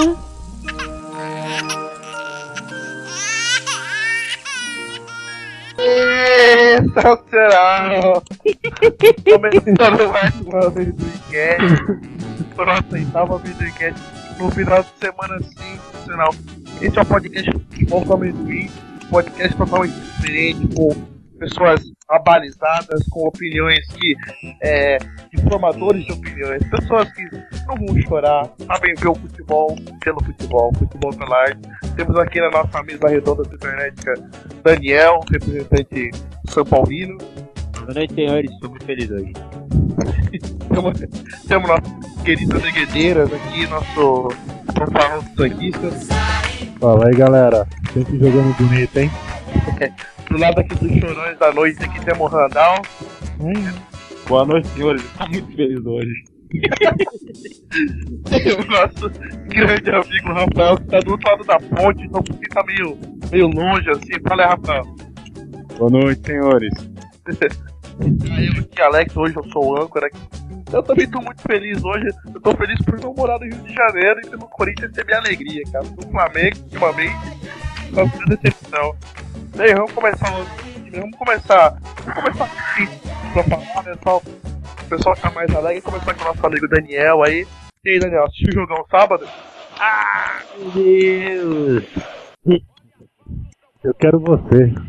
[6.76, 8.22] Sensacional!
[9.24, 11.62] Começando mais uma vez do Enquete.
[12.58, 14.02] Nossa oitava vez do Enquete.
[14.38, 16.34] No final de semana sensacional.
[16.82, 18.70] Esse é o podcast do Futebol com Amendoim.
[19.08, 24.14] Podcast totalmente diferente, com pessoas abalizadas, com opiniões que.
[24.62, 26.62] É, de formadores de opiniões.
[26.70, 27.24] Pessoas que
[27.66, 31.60] não vão chorar, sabem ver o futebol pelo futebol, futebol pela arte.
[31.96, 34.14] Temos aqui na nossa mesa redonda cibernética
[34.62, 36.10] Daniel, representante
[36.48, 37.18] São Paulino.
[37.72, 38.50] Boa noite, senhores.
[38.50, 39.32] Estou muito feliz hoje.
[40.68, 40.98] Temos,
[41.48, 44.28] temos nosso querido Neguedeiras aqui, nosso
[44.74, 45.90] profissional sanguista.
[46.80, 49.10] Fala aí galera, sempre jogando bonito, hein?
[50.30, 52.82] Do lado aqui dos chorões da noite, aqui temos o Randall.
[54.28, 55.02] Boa noite, senhores.
[55.04, 56.24] Estou muito feliz hoje.
[58.28, 59.10] Tem o nosso
[59.48, 62.98] grande amigo Rafael, que tá do outro lado da ponte, então por que tá meio,
[63.30, 64.12] meio longe assim.
[64.26, 64.84] Fala aí, Rafael.
[65.78, 66.72] Boa noite, senhores.
[68.30, 70.18] Aí eu aqui, Alex, hoje eu sou o âncora aqui.
[70.70, 72.06] Eu também tô muito feliz hoje.
[72.34, 75.18] Eu tô feliz por não morar no Rio de Janeiro e pelo Corinthians ter minha
[75.18, 75.84] alegria, cara.
[75.84, 77.16] Do Flamengo, ultimamente,
[77.94, 78.96] tá sendo decepção.
[79.56, 80.50] E aí, vamos começar logo.
[80.92, 81.70] Vamos começar.
[82.04, 82.88] Vamos começar aqui
[83.32, 83.94] pra falar, né?
[84.02, 85.82] Só o pessoal ficar mais alegre.
[85.82, 87.46] Começar com o nosso amigo Daniel aí.
[87.84, 89.26] E aí, Daniel, assistiu o jogão sábado?
[89.78, 91.84] Ah, meu Deus!
[93.84, 94.72] Eu quero você.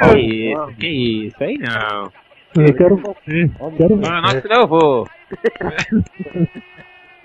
[0.00, 2.10] Que isso, que isso, aí não.
[2.56, 3.50] Eu quero você.
[3.60, 4.10] Eu quero você.
[4.10, 5.06] Ah, nossa, não vou.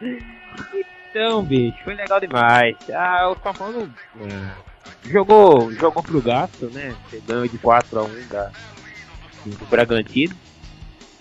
[1.15, 2.75] então, bicho, foi legal demais.
[2.93, 3.89] Ah, o São Paulo
[4.19, 6.93] é, jogou, jogou pro gasto, né?
[7.09, 8.51] Você ganhou de 4 a 1 da,
[9.45, 10.35] do Bragantino.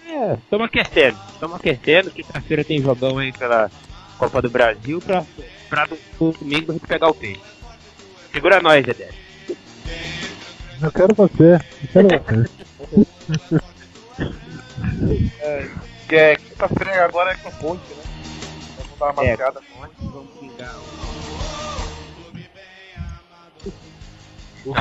[0.04, 2.10] É, estamos aquecendo, estamos aquecendo.
[2.10, 3.70] Quinta-feira tem jogão aí pela
[4.18, 5.24] Copa do Brasil pra,
[5.68, 5.96] pra do
[6.32, 7.40] domingo a gente pegar o peixe.
[8.32, 9.10] Segura nós, Dedé.
[10.82, 11.60] Eu quero você.
[11.94, 12.50] Eu quero
[12.90, 13.56] você.
[15.38, 15.70] É,
[16.08, 18.13] que é quinta-feira agora é com a ponte, né?
[19.12, 19.36] Vamos dar uma É.
[19.36, 19.94] com ponte.
[20.12, 21.04] Vamos pingar o.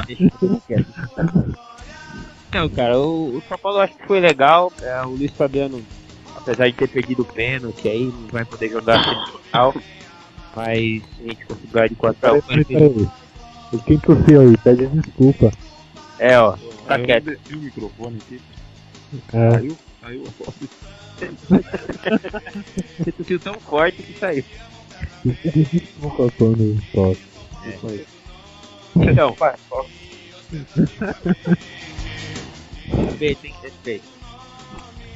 [0.07, 0.85] Deixa eu ver.
[2.53, 4.71] Não, cara, o, o São Paulo eu acho que foi legal.
[4.81, 5.83] É, o Luiz Fabiano,
[6.35, 9.73] apesar de ter perdido o pênalti aí, não vai poder jogar a semifinal.
[10.55, 13.09] Mas a gente conseguiu ganhar de 4 a 1 Peraí, peraí, peraí.
[13.73, 14.57] E Quem tossiu aí?
[14.57, 15.51] Pede desculpa.
[16.19, 16.55] É, ó,
[16.87, 17.23] tá Eu quieto.
[17.25, 18.41] desci o microfone aqui.
[19.33, 19.49] É,
[20.03, 20.23] Saiu?
[21.17, 21.37] Saiu
[22.99, 24.43] Você tossiu tão forte que saiu.
[25.23, 27.21] desculpa quando tosse.
[28.95, 29.85] Então, Vai, ó.
[32.95, 34.03] respeito, tem que respeito.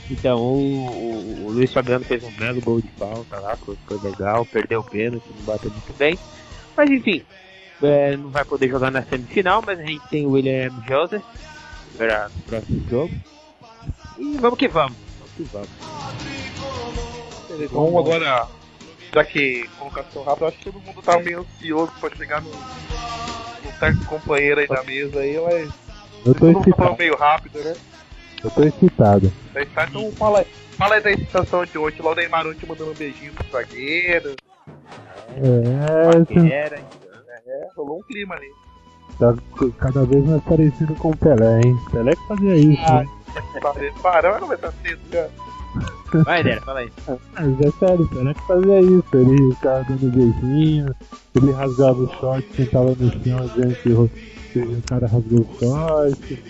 [0.10, 4.00] Então, o, o, o Luiz Fabiano fez um belo gol de falta lá, foi, foi
[4.10, 6.18] legal, perdeu o pênalti, não bateu muito bem.
[6.78, 7.22] Mas enfim,
[7.84, 11.24] é, não vai poder jogar na semifinal, mas a gente tem o William Joseph
[11.98, 13.14] para o próximo jogo.
[14.18, 15.70] E vamos que vamos, vamos que vamos.
[17.72, 18.48] Vamos agora,
[19.14, 22.50] já que colocação rápida, eu acho que todo mundo tá meio ansioso pra chegar no,
[22.50, 25.70] no certo companheiro aí da mesa aí, mas
[26.26, 26.98] Eu tô todo mundo falando excitado.
[26.98, 27.76] meio rápido, né?
[28.44, 29.32] Eu tô excitado.
[29.74, 30.48] Tá, então fala aí.
[30.78, 34.36] Fala aí da excitação de ontem, lá o Neymar ontem mandando um beijinho pro zagueiro.
[35.36, 38.52] É, Era, É, rolou um clima ali.
[39.20, 39.34] tá
[39.80, 41.76] cada vez mais parecido com o Pelé, hein?
[41.92, 43.10] Pelé que fazia isso, Ah, né?
[44.02, 45.32] Vai começar cedo, cara.
[46.24, 46.92] vai, Dera, fala aí.
[47.08, 49.04] Mas é sério, o Pelé que fazia isso.
[49.14, 50.96] Ele ficava dando beijinho,
[51.36, 53.90] ele rasgava o short, sentava no chão, dizendo que
[54.60, 56.44] o, cara rasgou o short,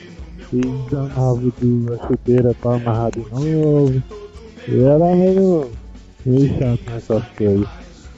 [0.53, 4.03] e danava do, a chuteira pra amarrar de novo.
[4.67, 5.71] E era meio,
[6.25, 7.67] meio chato nessas coisas.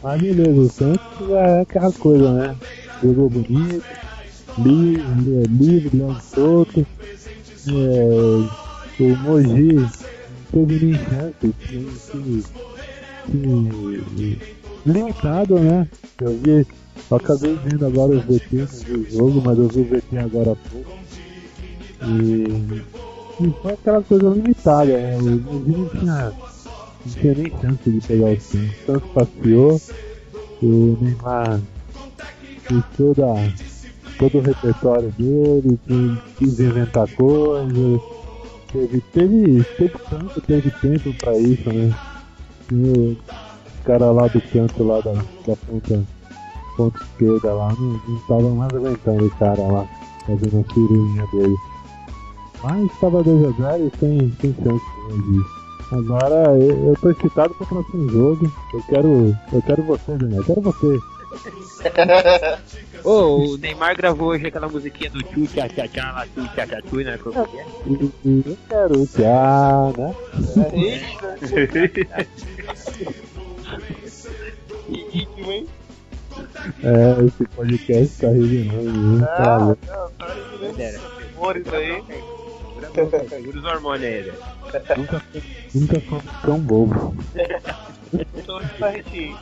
[0.01, 2.55] Mas beleza, o Santos é aquela coisa, né?
[3.03, 3.83] Jogou bonito,
[4.57, 6.85] livre, livre, Leão solto.
[7.67, 9.89] É, o Mogi
[10.51, 12.43] teve nem chance, time, time,
[13.25, 14.39] time
[14.85, 15.87] limitado, né?
[16.21, 16.67] Eu vi,
[17.11, 20.55] eu acabei vendo agora os VTs do jogo, mas eu vi o VT agora há
[20.69, 20.91] pouco.
[22.01, 25.17] E, e foi aquela coisa limitada, né?
[25.17, 26.33] O Brasil não tinha,
[27.05, 28.67] não tinha nem chance de pegar o time.
[28.67, 29.81] O Santos passeou,
[30.61, 31.59] o Neymar
[32.67, 33.25] fez toda,
[34.19, 38.01] todo o repertório dele, quis- inventar coisas.
[38.71, 39.91] Teve, teve, teve
[40.45, 41.91] teve tempo pra isso, né?
[42.71, 46.03] E o cara lá do canto lá da, da ponta,
[46.77, 49.87] ponta esquerda lá não, não tava mais aguentando o cara lá,
[50.27, 51.55] fazendo a ciruinha dele.
[52.61, 55.59] Mas estava 2x0 e sem, sem chance de
[55.91, 58.51] Agora eu, eu tô excitado pro próximo jogo.
[58.73, 59.35] Eu quero.
[59.51, 60.41] Eu quero você, Daniel.
[60.41, 60.99] Eu quero você.
[63.03, 66.67] Ô, o Neymar gravou hoje aquela musiquinha do Tchu Tchá Tchá Tchá lá, Tchu Tchá
[66.67, 67.17] Tchá Tchu, né?
[67.17, 67.65] Como que é?
[68.25, 70.15] Eu quero tchau, né?
[74.87, 75.67] Que ritmo, hein?
[76.83, 80.99] É, esse podcast tá revelando muito, Ah, não, tá aí?
[81.35, 82.03] Humores aí.
[83.29, 84.33] Segura os hormônios aí, né?
[84.97, 85.23] Nunca,
[85.75, 87.15] nunca fui tão bobo.
[88.35, 89.35] Então, gente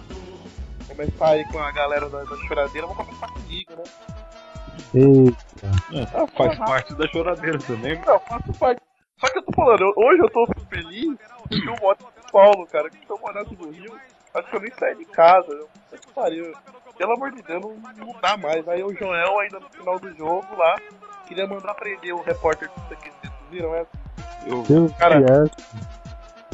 [0.98, 3.84] começar aí com a galera da, da choradeira, vamos começar comigo, né?
[4.96, 6.12] Eita.
[6.14, 8.00] Ah, faz parte da choradeira também.
[8.06, 8.82] Não, faço parte.
[9.20, 11.18] Só que eu tô falando, eu- hoje eu tô feliz
[11.50, 12.90] porque eu moro em São Paulo, cara.
[12.90, 13.96] Que se eu morasse no Rio,
[14.34, 15.52] acho que eu nem saí de casa.
[15.52, 16.54] Eu, puta que pariu.
[16.98, 18.68] Pelo amor de Deus, não, não dá mais.
[18.68, 20.76] Aí o Joel, ainda no final do jogo lá,
[21.28, 23.12] queria mandar prender o repórter do CQC.
[23.22, 23.90] Vocês viram essa?
[24.46, 24.64] Eu,
[24.98, 25.20] Cara.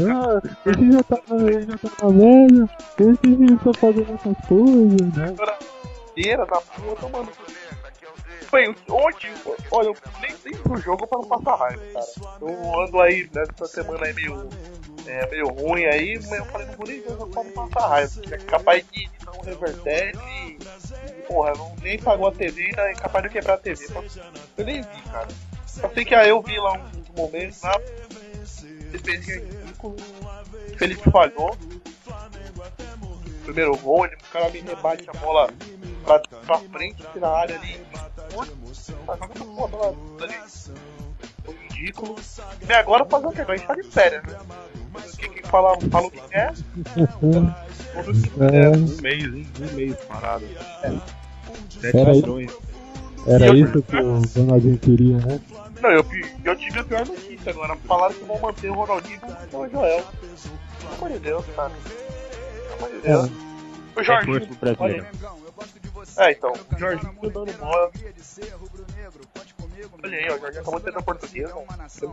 [0.01, 2.69] Ah, esse já tá, ele já tá na velha.
[2.99, 5.35] Esse já tá fazendo essas coisas, né?
[5.37, 7.29] Choradeira da puta, mano.
[8.47, 9.31] Foi ontem,
[9.71, 12.05] olha, eu nem, nem pro jogo pra não passar raiva, cara.
[12.41, 14.47] Eu ando aí nessa semana aí meio,
[15.07, 18.11] é, meio ruim aí, mas eu falei, não vou nem jogo pra não passar raiva.
[18.13, 20.57] porque É capaz de não reverter e,
[21.27, 23.87] porra, não, nem pagou a TV ainda é capaz de quebrar a TV.
[24.57, 25.27] Eu nem vi, cara.
[25.81, 27.75] Eu sei que aí eu vi lá uns momentos lá,
[28.93, 29.62] ridículo,
[30.77, 31.57] Felipe falhou.
[33.43, 35.49] Primeiro gol, ele, o cara me rebate a bola
[36.05, 37.79] pra, pra frente, aqui na área ali.
[39.05, 39.17] Tá.
[41.43, 42.15] Foi ridículo.
[42.67, 43.41] E agora fazer o quê?
[43.41, 44.37] Agora a gente tá de férias, né?
[45.17, 46.53] Quem, quem fala, fala o que quer.
[46.53, 47.01] Que
[48.41, 49.47] É, um mês, hein?
[49.59, 50.45] Um mês parado.
[51.69, 52.51] Sete Era milhões.
[53.27, 55.39] era isso que o Ronaldinho queria, né?
[55.83, 56.05] Não, eu,
[56.45, 57.75] eu tive a pior notícia agora.
[57.75, 60.05] Falaram que vão manter o Ronaldinho manter o Joel.
[60.79, 61.71] Pelo amor de Deus, cara.
[61.71, 63.29] Pelo amor de Deus.
[63.93, 64.55] O Jorginho.
[64.61, 65.05] Brasileiro.
[66.17, 67.91] É, então, o Jorginho tá dando bola.
[70.03, 71.53] Olha aí, ó, o Jorginho acabou de ter da portuguesa.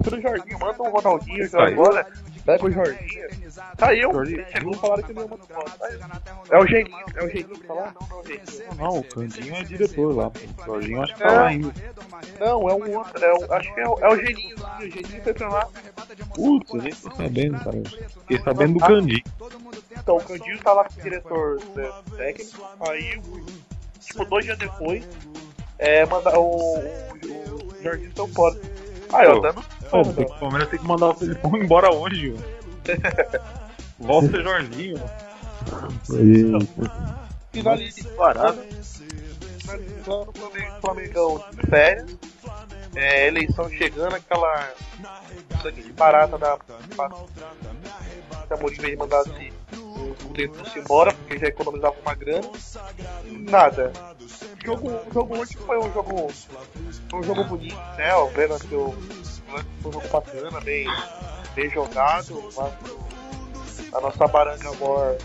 [0.03, 2.07] Pelo o Jorginho, manda o Ronaldinho já agora.
[2.45, 3.51] Pega o Jorginho.
[3.79, 4.11] Saiu.
[4.53, 5.69] Chegou falaram que não ia mandar bola.
[5.79, 6.01] Saiu.
[6.51, 7.95] É o Geninho, é o Geninho que tá lá?
[8.01, 10.29] Não, não é o o Candinho é diretor lá.
[10.29, 11.27] O Jorginho acho que É.
[11.27, 11.73] tá lá ainda.
[12.39, 14.57] Não, é o outro, é o, acho que é o, é o Geninho.
[14.57, 15.69] O Geninho foi pra lá.
[16.35, 17.83] Putz, eu nem tô sabendo, cara.
[18.21, 19.23] Fiquei sabendo do Candinho.
[19.99, 22.69] Então, o Candinho tá lá com o diretor né, técnico.
[22.89, 23.21] Aí,
[24.11, 25.09] tipo, dois dias depois,
[25.79, 28.57] é, manda, o, o, o Jorginho saiu fora.
[29.13, 29.65] Aí, ó, dando.
[29.91, 32.45] Pô, o Palmeiras tem que mandar o Felipão embora hoje, mano.
[33.99, 35.11] Volta Jorginho, mano.
[36.21, 36.67] Eita.
[37.53, 38.15] Finalizando.
[38.17, 38.59] Parado.
[39.59, 42.17] Finalizando o Flamengo- Flamengão de férias.
[42.95, 44.73] É, eleição chegando, aquela.
[45.63, 46.59] sangue de barata da.
[48.47, 52.49] Que a Mourinho veio mandar se o embora, porque já economizava uma grana.
[53.27, 53.93] Nada.
[54.21, 56.33] O jogo, o jogo ontem foi um jogo.
[57.15, 58.15] Um jogo bonito, né?
[58.17, 58.93] O Vendo que o
[59.53, 60.87] foi um jogo bacana, bem,
[61.55, 62.39] bem jogado.
[62.39, 63.01] O Vasco-
[63.93, 65.17] A nossa baranga mor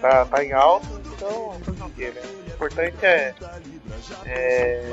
[0.00, 2.20] tá, tá em alta, então fazer né?
[2.46, 3.34] O importante é,
[4.24, 4.92] é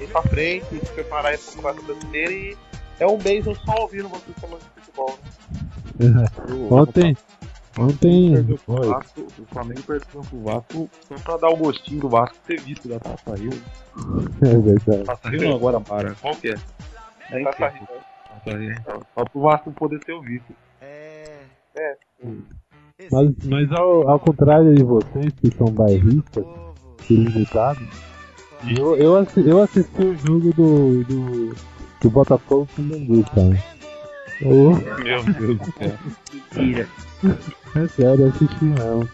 [0.00, 2.56] ir pra frente, se preparar aí pro Campeonato Brasileiro e
[2.98, 5.18] é um mês eu só ouvindo vocês falando de futebol.
[5.98, 6.26] Né?
[6.70, 7.16] Ontem.
[7.78, 8.42] Ontem.
[8.66, 12.88] Vasco, o Flamengo perdeu pro Vasco só pra dar o gostinho do Vasco ter visto
[12.88, 13.52] da Taça Rio.
[14.42, 15.04] É verdade.
[15.04, 16.14] Taça Rio não, agora para.
[16.14, 16.56] Qual que é?
[17.30, 17.88] É enfim, saindo.
[18.44, 18.74] Taça Rio.
[19.14, 20.54] Só pro Vasco poder ter visto.
[23.12, 26.44] Mas, mas ao, ao contrário de vocês que são bairristas
[27.10, 27.86] e limitados,
[28.74, 31.54] eu, eu, assi- eu assisti o jogo do, do,
[32.00, 33.64] do Botafogo com o Bangu, cara.
[34.42, 34.70] Ô,
[35.04, 35.92] Meu Deus do céu.
[36.32, 36.88] Mentira.
[37.76, 39.08] é sério, eu assisti não.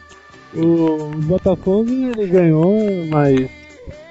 [0.54, 2.78] O Botafogo ele ganhou,
[3.10, 3.50] Mas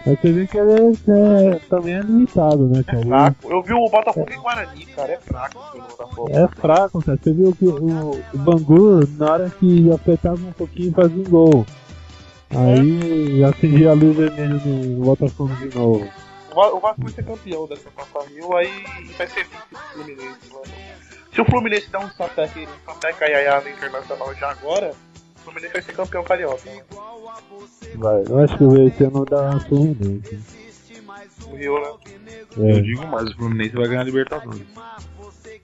[0.05, 3.01] você vê que ele é, é- também é limitado, né, É cara?
[3.05, 3.51] fraco.
[3.51, 5.11] Eu vi o Botafogo em Guarani, cara.
[5.13, 6.29] É fraco o do Botafogo.
[6.31, 7.19] É fraco, cara.
[7.21, 11.65] Você viu que o, o Bangu, na hora que apertava um pouquinho, fazia um gol.
[12.53, 16.07] Aí acendia a luz vermelha no Botafogo de novo.
[16.51, 18.69] O Va- O Vasco vai ser campeão dessa Copa Rio, aí
[19.17, 20.65] vai ser do Fluminense, mano.
[21.33, 24.91] Se o Fluminense der um sapeca, um sapeca iaiá no Internacional já agora,
[25.43, 26.61] Fluminense vai ser campeão carioca.
[26.69, 26.83] né?
[27.95, 30.39] Vai, eu acho que esse ano dá Fluminense.
[31.45, 32.39] O Rio, né?
[32.57, 34.61] Eu É, digo mais, o Fluminense vai ganhar a Libertadores.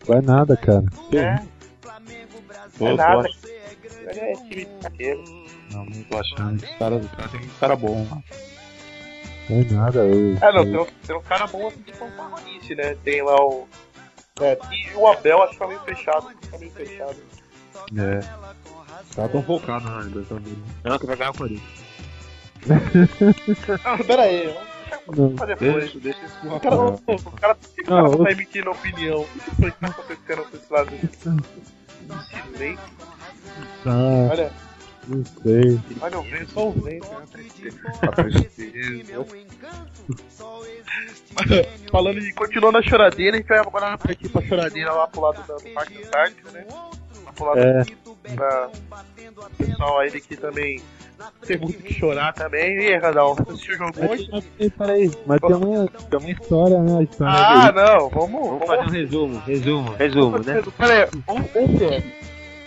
[0.05, 0.84] vai nada, cara.
[1.13, 1.46] É, é
[2.77, 3.22] tô nada.
[3.27, 3.38] ach-
[4.10, 4.34] Ele é
[4.89, 5.48] time.
[5.72, 6.63] Não, não tô achando.
[6.63, 8.22] Os caras, os caras tem muito cara bom lá.
[9.50, 10.00] Vai nada.
[10.00, 12.96] Eu, É, não, tem um, tem um cara bom assim, tipo o Marronice, né?
[13.03, 13.67] Tem lá o.
[14.39, 16.27] É, e o Abel acho que tá meio fechado.
[16.51, 17.15] Tá meio fechado.
[17.98, 18.19] É.
[19.16, 20.58] Caras tão focados na Libertadores.
[20.84, 21.88] Não, que vai ganhar o Corinthians.
[23.86, 24.48] Ah, pera aí,
[25.08, 25.16] Não.
[25.16, 25.56] vamos fazer.
[25.58, 26.98] Deixa, deixa esse O cara, o,
[27.39, 29.22] cara, o Não, cara tá emitindo opinião.
[29.22, 30.92] O que foi que tá acontecendo com esse lado?
[32.54, 32.80] Silêncio.
[33.84, 33.92] Tá,
[34.32, 34.51] Olha,
[35.08, 35.80] não sei.
[36.01, 37.08] olha o vento, só o vento.
[37.08, 37.25] né?
[38.01, 39.18] A tristeza.
[41.92, 45.42] Falando de continuando a choradeira, a gente vai agora partir pra choradeira lá pro lado
[45.44, 46.66] do Parque Antártico, né?
[47.25, 47.74] Lá pro lado É.
[47.74, 47.86] da
[48.36, 50.81] o pessoal aí que também
[51.46, 52.75] tem muito que chorar também.
[52.77, 54.29] E aí, Radal, você assistiu o jogo hoje?
[54.31, 57.03] Mas, peraí, mas tem uma, tem uma história, né?
[57.03, 57.86] História Ah, dele.
[57.88, 58.48] não, vamos.
[58.50, 60.63] Vamos fazer um vamos resumo, resumo, resumo, né?
[60.77, 62.03] Pera aí, vamos, vamos ver.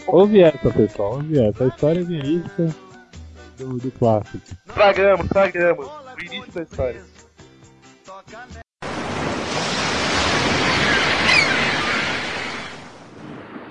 [0.07, 1.65] Ouve essa, pessoal, ouve essa.
[1.65, 2.75] A história verídica
[3.59, 4.39] do, do clássico.
[4.75, 5.87] Tragamos, tragamos.
[5.87, 7.03] O início da história.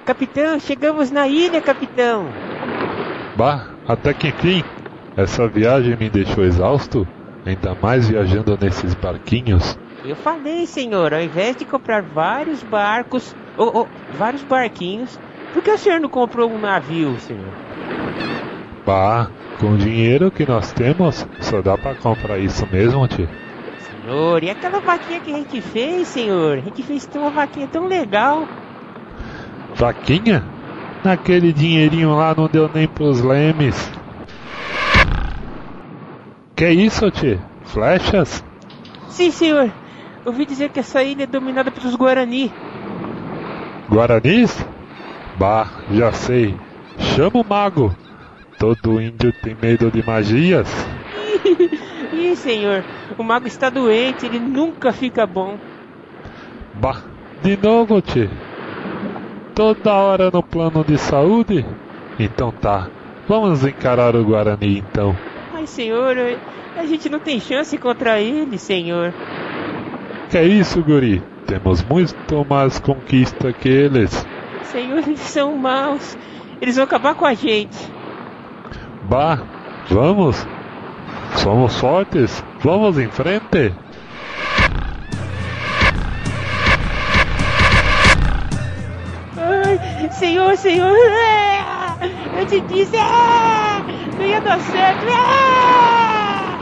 [0.10, 2.34] Capitão, chegamos na ilha, capitão.
[3.38, 4.64] Bah, até que enfim,
[5.16, 7.08] essa viagem me deixou exausto,
[7.46, 9.78] ainda mais viajando nesses barquinhos.
[10.04, 15.20] Eu falei, senhor, ao invés de comprar vários barcos, ou, ou, vários barquinhos,
[15.54, 17.54] por que o senhor não comprou um navio, senhor?
[18.84, 23.30] Bah, com o dinheiro que nós temos, só dá pra comprar isso mesmo, tio.
[23.78, 26.58] Senhor, e aquela vaquinha que a gente fez, senhor?
[26.58, 28.48] A gente fez uma vaquinha tão legal.
[29.80, 30.44] Vaquinha?
[31.06, 33.90] Naquele dinheirinho lá não deu nem pros lemes.
[36.54, 37.40] Que isso, tio?
[37.64, 38.44] Flechas?
[39.08, 39.72] Sim, senhor.
[40.26, 42.52] Ouvi dizer que essa ilha é dominada pelos Guarani.
[43.90, 44.54] Guaranis?
[45.38, 46.54] Bah, já sei.
[47.16, 47.96] Chama o mago.
[48.58, 50.68] Todo índio tem medo de magias.
[52.12, 52.84] Ih, senhor,
[53.18, 55.58] o mago está doente, ele nunca fica bom.
[56.74, 57.02] Bah,
[57.42, 58.30] de novo, tio.
[59.60, 61.66] Toda hora no plano de saúde?
[62.18, 62.88] Então tá,
[63.28, 65.14] vamos encarar o Guarani então.
[65.54, 66.16] Ai, senhor,
[66.78, 69.14] a gente não tem chance contra ele, senhor.
[70.30, 71.22] Que é isso, guri?
[71.46, 74.26] Temos muito mais conquista que eles.
[74.64, 76.18] Senhor, eles são maus.
[76.62, 77.78] Eles vão acabar com a gente.
[79.10, 79.40] Bah,
[79.90, 80.48] vamos?
[81.36, 83.74] Somos fortes, vamos em frente.
[90.20, 90.96] Senhor, senhor.
[91.66, 91.98] Ah,
[92.40, 92.98] Eu te disse.
[92.98, 93.82] ah,
[94.18, 95.06] Não ia dar certo.
[95.12, 96.60] ah!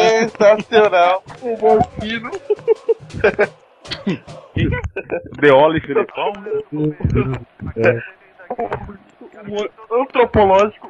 [0.00, 1.22] Sensacional.
[1.42, 2.30] Humor fino.
[5.40, 6.32] Deola e Felipão.
[7.76, 8.02] É,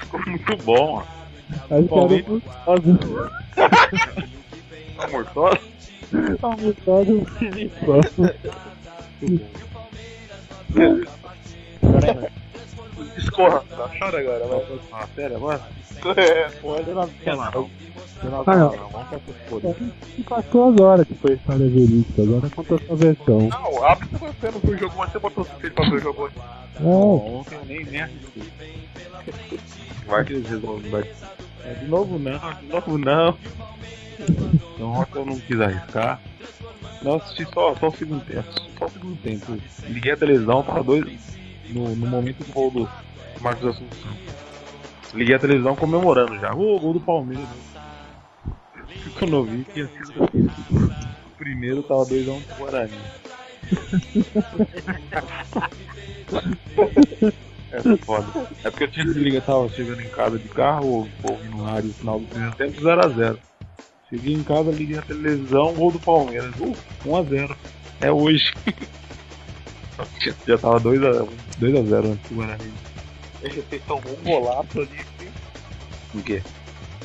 [0.00, 1.06] Ficou muito bom, ó.
[1.70, 3.00] a Bom, história gostosa.
[4.98, 5.60] Amortosa.
[6.42, 8.00] Aumentado o Filipão.
[13.16, 13.62] Escorra.
[13.70, 14.80] Tá, chora agora, vai.
[14.92, 15.60] Ah, sério, agora?
[16.16, 16.50] É,
[18.46, 18.70] Ah, não.
[18.70, 19.76] Vamos pra essas coisas.
[20.16, 23.48] E passou agora que foi a história verídica, agora conta a sua versão.
[23.48, 26.22] Não, abre você você não jogo, mas você botou o filho pra ver o jogo
[26.22, 26.34] hoje.
[26.80, 28.52] Não, Ontem eu nem, nem assisti.
[30.06, 30.90] Vai que eles resolvem.
[30.90, 31.10] Vai.
[31.64, 33.38] É, de novo não, de novo não.
[34.74, 36.20] Então eu não quis arriscar.
[37.02, 38.48] Não assisti só, só o segundo tempo.
[38.78, 39.58] Só o segundo tempo.
[39.88, 41.37] Liguei a televisão, tava dois.
[41.70, 42.88] No, no momento do gol do
[43.40, 44.10] Marcos Assunção.
[45.14, 46.52] Liguei a televisão comemorando já.
[46.54, 47.46] Ô, gol do Palmeiras.
[49.18, 52.98] Quando eu vi que ia ser o primeiro tava 2x1 um pro Guarani.
[57.70, 58.48] É foda.
[58.64, 61.88] É porque eu tinha desligado, tava chegando em casa de carro, ou ouvindo no rádio
[61.88, 63.38] no final do primeiro tempo 0x0.
[64.08, 66.54] Cheguei em casa, liguei a televisão, gol do Palmeiras.
[66.58, 67.56] Uh, 1x0.
[68.00, 68.54] É hoje.
[70.46, 71.30] Já tava 2x0
[72.04, 72.72] antes do Guarani.
[73.40, 75.00] Vocês tomou um golaço ali,
[76.14, 76.42] O quê?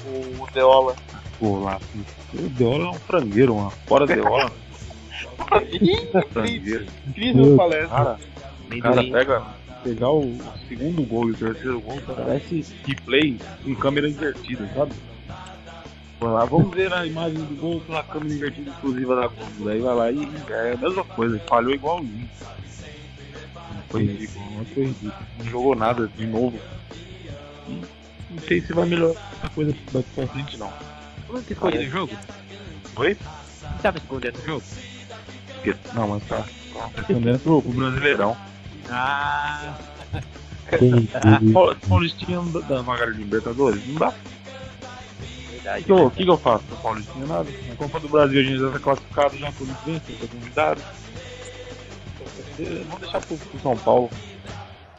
[0.06, 0.96] o Deola.
[1.40, 1.86] Golaço.
[2.34, 3.72] O Deola é um frangueiro, mano.
[3.86, 4.52] Fora Deola.
[6.32, 6.86] frangueiro.
[7.08, 8.20] Incrível palestra.
[8.82, 9.44] Cara, pega,
[9.84, 14.94] pegar o segundo gol e o terceiro gol, parece replay em câmera invertida, sabe?
[16.22, 19.66] Lá, vamos ver a imagem do gol pela câmera invertida exclusiva da Globo.
[19.66, 22.30] Daí vai lá e é a mesma coisa, falhou igualzinho.
[23.94, 24.04] Foi
[24.58, 25.14] não foi ridículo.
[25.38, 26.60] Não jogou nada de novo.
[27.68, 27.82] E
[28.32, 30.74] não sei se vai melhorar essa coisa daqui pra frente não.
[31.28, 32.14] Como você escolheu o jogo?
[32.96, 33.14] Oi?
[33.16, 34.64] Você tava escondendo o jogo?
[35.94, 36.38] Não, mas tá.
[36.38, 38.36] tá Respondendo pro, pro Brasileirão.
[38.90, 39.78] Ah,
[41.88, 43.86] Paulistinha não dá- dá vaga de Libertadores?
[43.88, 44.14] Não dá.
[45.52, 45.84] Verdade.
[45.86, 47.26] que, o que que eu faço pro Paulistinha?
[47.28, 47.50] Nada.
[47.70, 50.82] Na Copa do Brasil a gente já tá classificado já por bem, tá convidado.
[52.58, 54.10] Vamos deixar pro, pro São Paulo.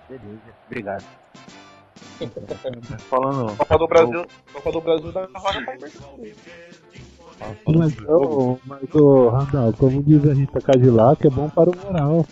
[0.08, 1.04] Beleza, obrigado.
[3.08, 3.56] Falando.
[3.56, 6.36] Copa do Brasil, Copa do Brasil dá vaga pra Libertadores.
[7.64, 11.76] falando Mas, ô, mas ô, Randall, como diz a Rita Cadillac, é bom para o
[11.76, 12.26] moral.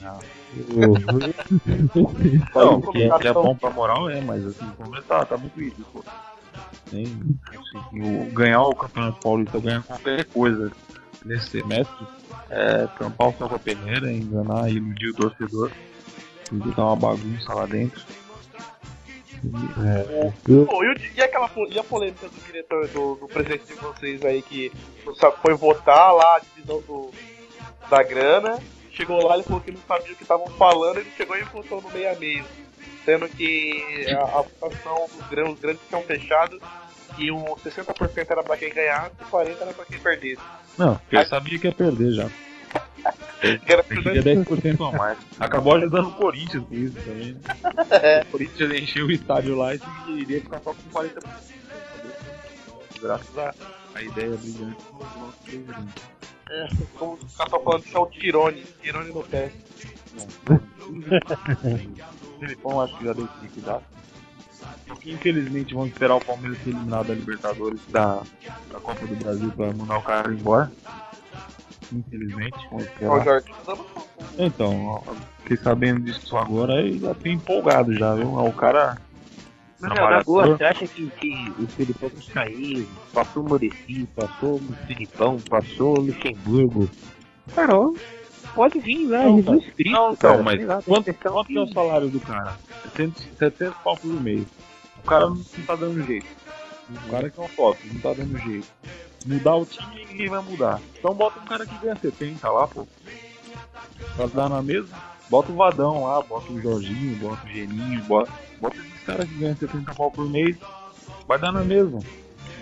[0.00, 0.18] Não.
[2.54, 5.58] Não, que, que é bom pra moral é, mas assim, o Palmeiras tá, tá muito
[5.58, 6.04] ridículo.
[6.90, 10.70] Tem, assim, o, ganhar o Campeonato Paulista, ganhar qualquer coisa
[11.24, 12.06] nesse semestre,
[12.50, 15.70] é tampar o a peneira, enganar e iludir o torcedor,
[16.50, 18.02] e botar uma bagunça lá dentro.
[19.44, 20.32] é,
[20.66, 24.42] Pô, e, e aquela e a polêmica do diretor, do, do presidente de vocês aí,
[24.42, 24.70] que
[25.40, 27.10] foi votar lá a divisão do,
[27.88, 28.58] da grana,
[28.92, 31.80] chegou lá, ele falou que não sabia o que estavam falando, ele chegou e votou
[31.80, 32.44] no meio a meio.
[33.04, 36.60] Sendo que a, a votação dos grandes, tinham fechado
[37.18, 40.42] e o 60% era pra quem ganhasse e 40% era pra quem perdesse.
[40.78, 42.28] Não, porque ele sabia que ia perder já.
[43.40, 45.18] Que era queria 10% a mais.
[45.38, 47.32] Acabou ajudando o Corinthians com isso também.
[47.34, 48.22] né?
[48.22, 51.22] O Corinthians encheu o estádio lá e iria ficar só com 40%.
[53.00, 53.52] Graças à
[53.94, 56.02] à ideia brilhante do nosso presidente.
[56.50, 59.52] É, como os caras estão falando que é o Tirone, Tirone no pé.
[62.40, 63.82] Felipão acho que já deu esse liquidado.
[65.00, 68.22] Que infelizmente vão esperar o Palmeiras ser eliminado da Libertadores da,
[68.70, 70.72] da Copa do Brasil pra mandar o cara embora.
[71.92, 73.42] Infelizmente, vão esperar.
[73.42, 73.76] Tá
[74.38, 75.02] Então,
[75.40, 78.34] fiquei sabendo disso agora e já tô empolgado já, viu?
[78.34, 78.96] O cara.
[79.80, 82.88] Mas boa, você acha que, que o Filipão vai sair?
[83.12, 86.88] Passou o Murici, passou o Filipão, passou o Luxemburgo.
[87.52, 87.74] Cara,
[88.54, 89.92] pode vir lá, Não, Jesus Cristo.
[89.92, 92.56] Não, cara, então, mas lá, quanto, quanto que é o salário do cara?
[92.94, 94.46] 700, 700 pau por mês.
[95.02, 96.26] O cara não tá dando jeito.
[96.90, 98.66] O cara que é um foto, não tá dando jeito.
[99.26, 100.80] Mudar o time, ninguém vai mudar.
[100.98, 102.86] Então bota um cara que ganha 70 lá, pô.
[104.16, 104.96] Pra dar na mesma.
[105.30, 109.34] Bota o Vadão lá, bota o Jorginho, bota o Geninho, bota, bota esses caras que
[109.36, 110.56] ganham 70 pau por mês.
[111.26, 112.00] Vai dar na mesma.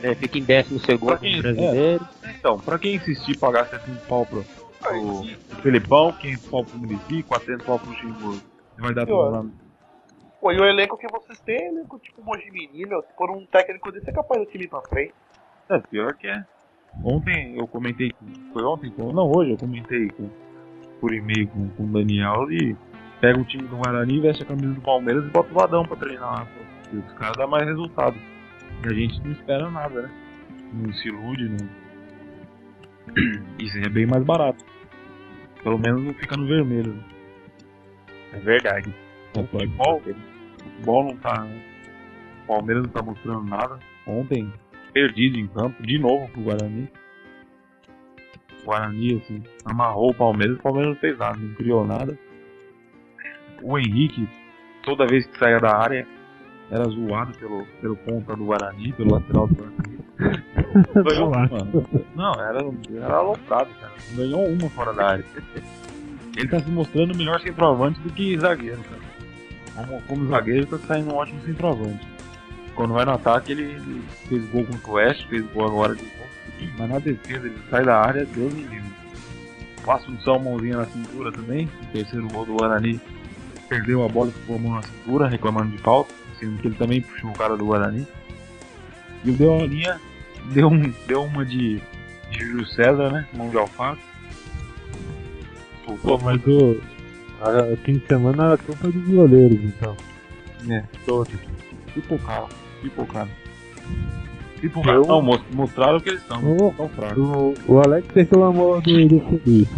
[0.03, 2.07] É, fica em décimo segundo Pra quem- brasileiro.
[2.39, 4.45] Então, pra quem insistir em pagar 70 pau pro,
[4.81, 8.41] pro, pro Felipão, 500 pau pro Muricy, 400 pau pro Luxemburgo,
[8.79, 9.47] vai dar Pior.
[10.41, 13.03] Pô, e o elenco que vocês têm é elenco tipo Mojimini, meu.
[13.03, 15.13] Se for um técnico desse, é capaz do time ir pra frente.
[15.69, 16.45] É, pior que é.
[17.05, 18.27] Ontem eu comentei com.
[18.53, 18.91] Foi ontem?
[18.91, 20.29] Com, não, hoje eu comentei com,
[21.01, 22.75] por e-mail com, com o Daniel e
[23.21, 25.97] pega o time do Guarani, veste a camisa do Palmeiras e bota o Vadão pra
[25.97, 26.47] treinar lá.
[26.47, 26.97] pô.
[26.97, 28.17] E os caras dão mais resultado.
[28.83, 30.11] E a gente não espera nada, né?
[30.73, 31.69] Não se ilude, não.
[33.59, 34.65] Isso aí é bem mais barato.
[35.63, 36.95] Pelo menos não fica no vermelho.
[36.95, 37.05] né?
[38.33, 38.95] É verdade.
[39.37, 40.01] O futebol,
[40.61, 41.47] o futebol não tá.
[42.45, 43.79] O Palmeiras não tá mostrando nada.
[44.07, 44.53] Ontem,
[44.93, 46.89] perdido em campo, de novo pro Guarani.
[48.63, 52.19] O Guarani, assim, amarrou o Palmeiras, o Palmeiras não fez nada, não criou nada.
[53.63, 54.29] O Henrique,
[54.83, 56.07] toda vez que saía da área,
[56.71, 60.01] era zoado pelo, pelo ponta do Guarani, pelo lateral do Guarani.
[61.05, 61.49] Ganhou uma.
[62.15, 62.61] Não, era,
[62.95, 63.93] era aloprado, cara.
[64.15, 65.25] Ganhou uma fora da área.
[66.37, 69.10] Ele tá se mostrando melhor centroavante do que zagueiro, cara.
[69.87, 72.07] Como, como zagueiro, tá saindo um ótimo centroavante.
[72.75, 76.31] Quando vai no ataque, ele, fez gol contra o Oeste, fez gol agora de novo.
[76.79, 78.91] Mas na defesa, ele sai da área, Deus me livre.
[79.85, 81.69] Passa um salmãozinho na cintura também.
[81.83, 83.01] O terceiro gol do Guarani
[83.69, 86.13] perdeu a bola ficou a mão na cintura, reclamando de falta.
[86.39, 88.07] Sendo que ele também puxou o cara do Guarani.
[89.25, 90.01] E o Deolinha
[90.53, 91.81] deu, um, deu uma de,
[92.31, 93.27] de Júlio César, né?
[93.35, 94.01] Mão de alface.
[96.03, 96.81] Pô, mas o.
[97.41, 99.97] A, fim de semana era culpa dos goleiros, então.
[100.69, 101.33] É, Todos.
[101.95, 102.49] pipocado,
[102.83, 103.31] pipocado.
[104.61, 106.39] Tipo, não, mo- mostraram que eles são.
[106.45, 107.17] Ô, São fracos.
[107.19, 109.75] O, o Alex reclamou do, do Felipe.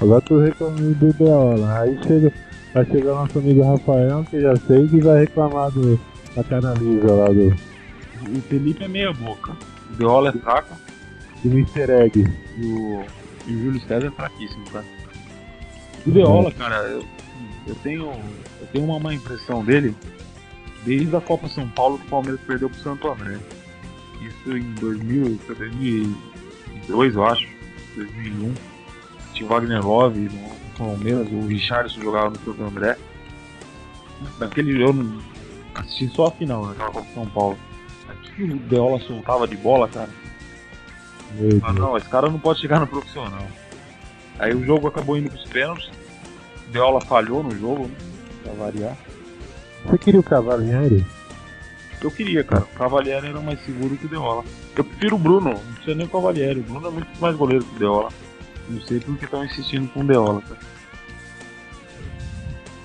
[0.00, 1.78] Agora tu reclamando do Deola.
[1.80, 2.32] Aí chega,
[2.74, 6.00] vai chegar nosso amigo Rafael, que já sei, que vai reclamar do,
[6.34, 7.46] da cara lisa lá do,
[8.36, 9.52] O Felipe é meia boca.
[9.92, 10.74] O Deola é fraco
[11.44, 11.92] do Mr.
[11.92, 12.26] Egg.
[12.58, 13.04] e o,
[13.46, 14.84] e o Júlio César é fraquíssimo, cara.
[16.06, 17.04] O Deola, cara, eu,
[17.66, 18.12] eu tenho.
[18.60, 19.94] Eu tenho uma má impressão dele
[20.84, 23.38] desde a Copa São Paulo que o Palmeiras perdeu pro Santo André.
[24.20, 27.48] Isso em 2000, foi 2002, eu acho.
[27.96, 28.54] 2001.
[29.32, 32.96] Tinha o Wagner Love no Palmeiras, o Richardson jogava no Santo André.
[34.38, 35.20] Naquele eu não
[35.74, 36.74] assisti só a final, né?
[36.78, 37.58] Copa São Paulo.
[38.08, 40.10] Aqui o Deola soltava de bola, cara.
[41.62, 43.46] Ah, não, esse cara não pode chegar no profissional.
[44.38, 45.90] Aí o jogo acabou indo pros pênaltis.
[46.70, 47.94] Deola falhou no jogo, né?
[48.42, 48.96] Pra variar.
[49.84, 51.04] Você queria o Cavalieri?
[52.00, 52.62] Eu queria, cara.
[52.62, 54.44] O Cavalieri era mais seguro que o Deola.
[54.76, 56.60] Eu prefiro o Bruno, não precisa nem o Cavalieri.
[56.60, 58.08] O Bruno é muito mais goleiro que o Deola.
[58.68, 60.60] Não sei por que estão insistindo com o Deola, cara.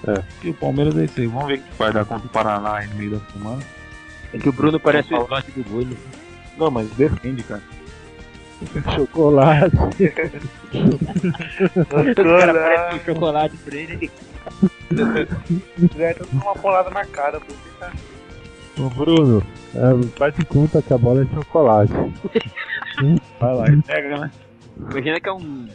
[0.08, 0.24] É.
[0.44, 1.28] E o Palmeiras é isso aí.
[1.28, 3.62] Vamos ver o que vai dar contra o Paraná aí no meio da semana.
[4.34, 5.98] É que o Bruno parece o do Bulho.
[6.58, 7.62] Não, mas defende, cara.
[8.96, 9.76] Chocolate.
[11.78, 11.86] O
[12.40, 13.94] cara parece um chocolate pra ele.
[13.94, 14.12] ele
[15.98, 17.40] Já tá dando uma bolada na cara,
[17.80, 17.92] tá-
[18.80, 19.44] Ô Bruno,
[19.76, 21.94] é, faz de conta que a bola é chocolate.
[23.40, 24.32] Vai lá e pega, né?
[24.78, 25.68] Imagina que é um,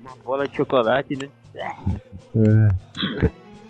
[0.00, 1.28] uma bola de chocolate, né?
[1.54, 2.68] É.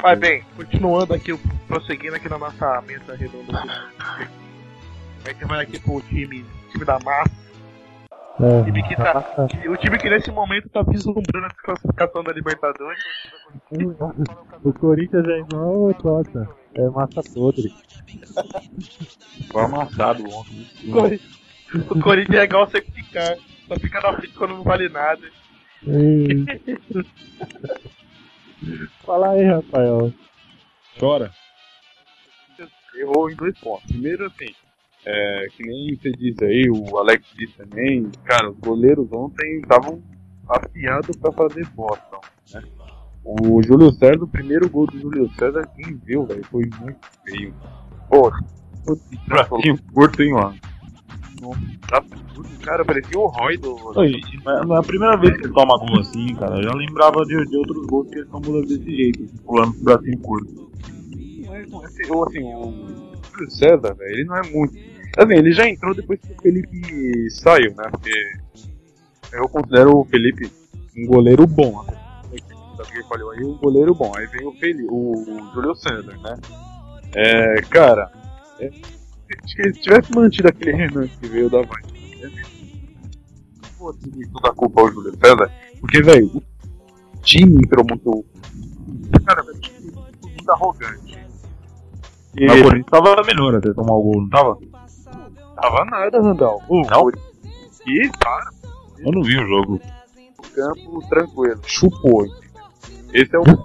[0.01, 3.63] Vai bem, continuando aqui, prosseguindo aqui na nossa mesa redonda.
[5.25, 7.46] Aí você vai aqui pro time, time da massa.
[8.39, 8.65] É.
[8.65, 9.25] time que tá,
[9.71, 13.03] o time que nesse momento tá vislumbrando a classificação da Libertadores.
[14.63, 16.47] O Corinthians é igual o Tota.
[16.75, 17.73] É massa podre.
[19.51, 20.67] Foi amassado ontem.
[20.87, 21.21] O Cori-
[21.91, 25.23] O Corinthians é igual você ficar, só fica na frente quando não vale nada.
[29.05, 30.13] Fala aí, Rafael.
[30.99, 31.31] Chora.
[32.95, 33.87] errou em dois pontos.
[33.91, 34.55] Primeiro, assim,
[35.07, 40.03] é, que nem você disse aí, o Alex disse também, cara, os goleiros ontem estavam
[40.49, 42.21] afiados pra fazer Boston,
[42.53, 42.63] né?
[43.25, 47.55] O Júlio César, o primeiro gol do Júlio César, quem viu, velho, foi muito feio.
[48.09, 48.31] Pô,
[49.27, 50.57] Bracinho curto, hein, mano.
[51.89, 52.05] tá
[52.63, 53.75] cara, parecia o Roy do...
[53.97, 54.13] Oi,
[54.47, 56.57] é a primeira vez que ele toma gol assim, cara.
[56.57, 59.81] Eu já lembrava de, de outros gols que ele tomou desse jeito, assim, pulando com
[59.81, 60.71] o bracinho curto.
[61.47, 62.73] Mas, assim, o- assim, o
[63.33, 64.75] Júlio César, velho, ele não é muito.
[65.17, 67.89] Assim, ele já entrou depois que o Felipe saiu, né?
[67.91, 68.13] Porque
[69.33, 70.51] eu considero o Felipe
[70.97, 71.83] um goleiro bom.
[71.85, 71.95] né?
[72.77, 73.45] Sabe o falou aí?
[73.45, 74.13] Um goleiro bom.
[74.17, 76.37] Aí vem o, Felipe, o Júlio César, né?
[77.15, 78.11] É, cara,
[78.61, 81.83] é, se ele tivesse mantido aquele Renan que veio da Vai,
[83.79, 85.51] foda-se toda a culpa ao Júlio César,
[85.81, 86.43] porque, velho, o
[87.23, 88.25] time entrou muito.
[89.25, 91.19] Cara, velho, o time entrou muito arrogante.
[92.37, 94.59] E Mas o Corinthians tava melhor até tomar o gol, não tava?
[95.57, 96.63] Tava nada, Randall.
[96.69, 97.11] O Não?
[97.87, 98.51] E, para,
[98.99, 99.81] Eu não vi o jogo.
[100.39, 101.61] o campo tranquilo.
[101.65, 102.27] Chupou?
[103.13, 103.45] Esse é o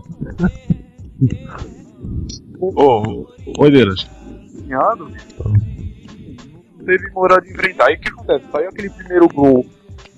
[2.60, 3.26] Ô,
[3.60, 4.08] Oideiras,
[4.54, 5.12] cunhado.
[6.78, 7.88] Não teve moral de enfrentar.
[7.88, 8.46] Aí o que acontece?
[8.52, 9.66] Saiu aquele primeiro gol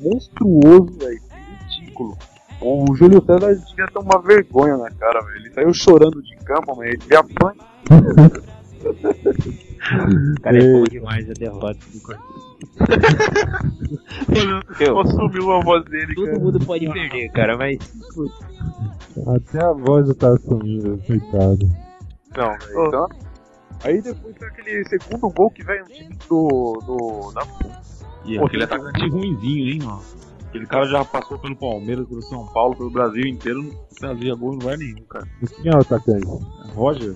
[0.01, 1.21] monstruoso, velho.
[1.69, 2.17] Ridículo.
[2.62, 5.38] O Júlio César devia ter uma vergonha na cara, velho.
[5.38, 7.55] Ele saiu chorando de campo, mas ele apanha.
[9.84, 12.54] O cara é bom demais a derrota do Corinthians.
[14.80, 16.39] Eu, Consumiu a voz dele, todo cara.
[16.39, 17.78] mundo pode perder, cara, mas
[19.36, 21.69] Até a voz do cara sumindo, coitado.
[22.36, 22.56] Não.
[22.88, 23.08] Então,
[23.84, 26.80] aí depois tem aquele segundo gol que vem um time do.
[26.86, 27.41] do da
[28.26, 30.02] E Pô, aquele que atacante ruimzinho, hein, mano.
[30.48, 34.54] Aquele cara já passou pelo Palmeiras, pelo São Paulo, pelo Brasil inteiro, não fazia gol
[34.54, 35.26] em lugar nenhum, cara.
[35.62, 36.28] Quem é o atacante?
[36.76, 37.15] Roger,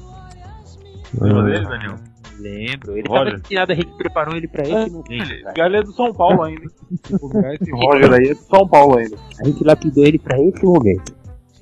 [1.22, 1.96] lembra Ah, dele, Daniel?
[2.39, 2.97] Lembro.
[2.97, 3.26] Ele Olha.
[3.26, 5.67] tava destinado, a gente preparou ele pra esse momento, cara.
[5.67, 6.65] Ele é do São Paulo ainda.
[7.54, 9.17] esse Roger aí é do São Paulo ainda.
[9.39, 11.15] A gente lapidou ele pra esse momento.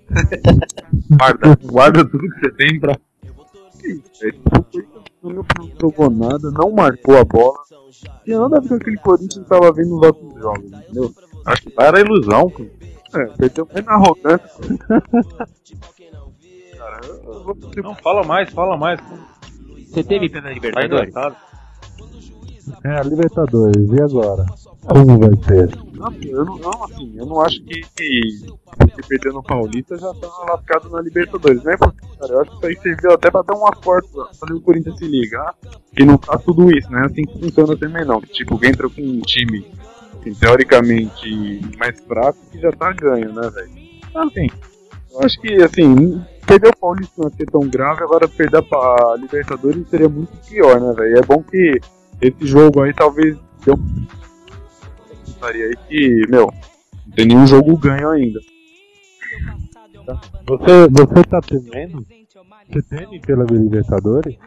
[1.17, 2.95] Guarda, guarda tudo que você tem pra.
[5.23, 5.43] Não
[5.81, 7.57] jogou nada, não marcou a bola.
[8.23, 11.11] Tinha nada a ver com aquele Corinthians que tava vendo nos outros jogos, entendeu?
[11.45, 12.69] Acho que era ilusão, cara.
[13.15, 14.49] É, perdeu mais na arrogância.
[16.77, 18.99] Cara, eu, eu vou Não, fala mais, fala mais.
[19.95, 21.15] Você teve pena Libertadores?
[22.84, 24.45] É, a Libertadores, e agora?
[24.81, 25.69] Como vai ser?
[25.93, 30.27] Não, eu não, não, assim, eu não acho que, que perdeu no Paulista já tá
[30.49, 31.77] lascado na Libertadores, né?
[31.77, 34.60] Porque, cara, eu acho que isso aí serviu até pra dar uma força, fazer o
[34.60, 35.55] Corinthians se ligar,
[35.95, 37.05] que não tá tudo isso, né?
[37.05, 38.19] Assim que funciona também não.
[38.19, 39.65] Tipo, entra com um time,
[40.19, 43.71] assim, teoricamente, mais fraco, que já tá ganho, né, velho?
[44.13, 44.49] Assim,
[45.13, 49.88] eu acho que, assim, perder o Paulista não ser tão grave, agora perder pra Libertadores
[49.89, 51.17] seria muito pior, né, velho?
[51.17, 51.79] É bom que
[52.21, 53.77] esse jogo aí talvez deu
[55.27, 56.51] estaria aí que, meu,
[57.05, 58.39] não tem nenhum jogo ganho ainda.
[60.47, 62.05] Você, você tá temendo?
[62.69, 64.38] Você teme pela Libertadores?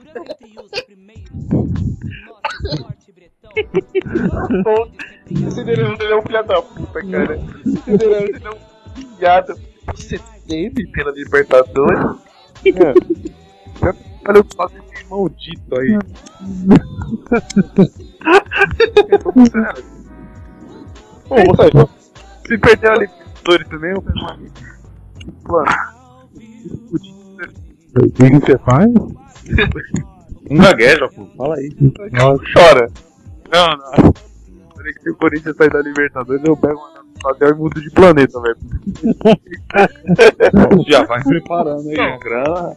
[5.30, 7.40] Esse Nerando é um filho da puta, cara.
[7.66, 9.54] Esse Nerando é um viado.
[9.94, 12.00] Você teme pela Libertadores?
[12.66, 12.94] É.
[14.28, 15.96] Olha o fato esse maldito aí.
[19.50, 19.84] Sério.
[21.28, 21.70] Pô, você,
[22.46, 24.38] se perder a Libertadores também, eu pego uma
[25.48, 25.66] Mano,
[27.96, 28.92] O que que você faz?
[30.50, 31.26] não gagueja, pô.
[31.37, 31.68] Fala aí.
[32.12, 32.42] Nossa.
[32.54, 32.90] Chora.
[33.52, 34.27] Não, não.
[34.78, 37.90] Falei que se o Corinthians sair da Libertadores, eu pego uma Padel e mudo de
[37.90, 38.56] planeta, velho.
[40.86, 42.76] Já vai preparando aí, grana.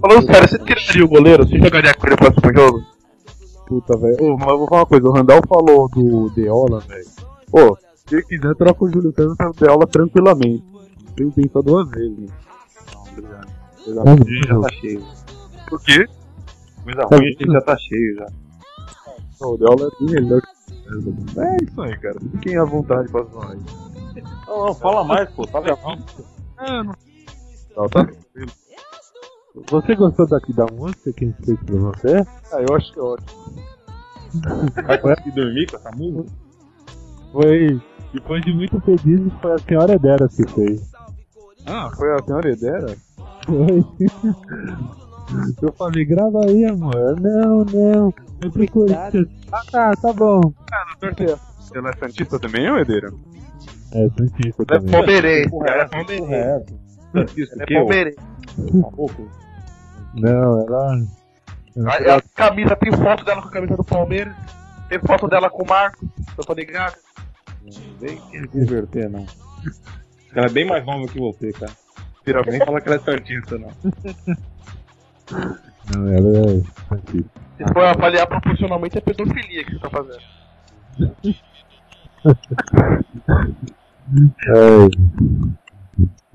[0.00, 1.44] Falando sério, você tiraria o goleiro?
[1.44, 2.82] Você jogaria com ele no próximo jogo?
[3.66, 4.16] Puta, velho.
[4.20, 7.06] Ô, mas eu vou falar uma coisa, o Randall falou do Deola, velho.
[7.50, 10.64] Pô, se ele quiser, troca o Júlio César pelo Deola tranquilamente.
[11.16, 12.28] Tem que pensar duas vezes, né?
[12.92, 14.28] Não, obrigado.
[14.28, 15.02] Gente já tá cheio.
[15.68, 16.06] Por quê?
[16.84, 18.26] Coisa ruim, a gente já tá cheio já.
[19.40, 22.18] Não, o Deola é bem melhor que É isso aí, cara.
[22.32, 23.60] Fiquem à vontade pra zoar aí.
[24.46, 25.46] Não, não, fala mais, pô.
[25.46, 25.78] Tá legal.
[26.58, 26.94] É, não.
[27.74, 28.10] Tá, tá.
[29.70, 32.16] Você gostou daqui da música que a gente fez pra você?
[32.52, 33.54] Ah, eu acho que é ótimo.
[34.86, 36.36] Vai conseguir dormir com essa música?
[37.32, 37.80] Foi.
[38.12, 40.90] Depois de muito pedido, foi a senhora Dera que fez.
[41.66, 42.96] Ah, foi a senhora Edera?
[43.46, 43.84] Foi.
[45.62, 47.20] Eu falei, grava aí, amor.
[47.20, 48.14] Não, não.
[48.42, 49.28] Eu pro Corinthians.
[49.52, 50.40] Ah, tá, tá bom.
[50.72, 51.38] Ah, não.
[51.74, 53.12] Ela é Santista também, ou Edeira?
[53.92, 54.90] É, Santista Ela é também.
[54.90, 55.54] palmeirense.
[55.54, 56.78] Ela é é, palmeirense.
[57.14, 57.80] Ela é que, ô?
[57.80, 58.18] palmeirense.
[60.14, 61.06] Não, ela.
[61.86, 64.34] A, a camisa tem foto dela com a camisa do Palmeiras.
[64.88, 66.08] Tem foto dela com o Marcos.
[66.36, 66.96] Eu tô ligado.
[68.00, 69.24] Vem se divertir, não.
[70.34, 71.72] Ela é bem mais nova que você, cara.
[72.26, 73.70] Não nem falar que ela é santista, não.
[75.32, 77.40] Não, ela é Santista.
[77.56, 80.20] Se for avaliar proporcionalmente, é pedofilia que você tá fazendo.
[84.12, 84.88] É.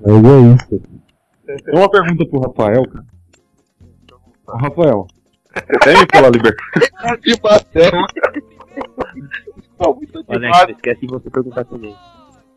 [0.00, 0.82] Mas é isso.
[1.44, 3.06] Tem uma pergunta pro Rafael, cara.
[4.48, 5.06] Ô, Rafael,
[5.54, 7.20] você teme pela liberdade?
[7.22, 7.90] De Batel.
[9.78, 10.68] Tá muito demais.
[10.70, 11.94] esquece de você perguntar também.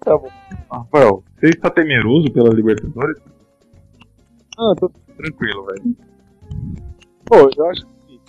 [0.02, 0.30] Tá bom.
[0.72, 3.22] Rafael, você está temeroso pela Libertadores?
[4.58, 5.96] Ah, tô tranquilo, velho.
[7.26, 8.20] Pô, eu acho que.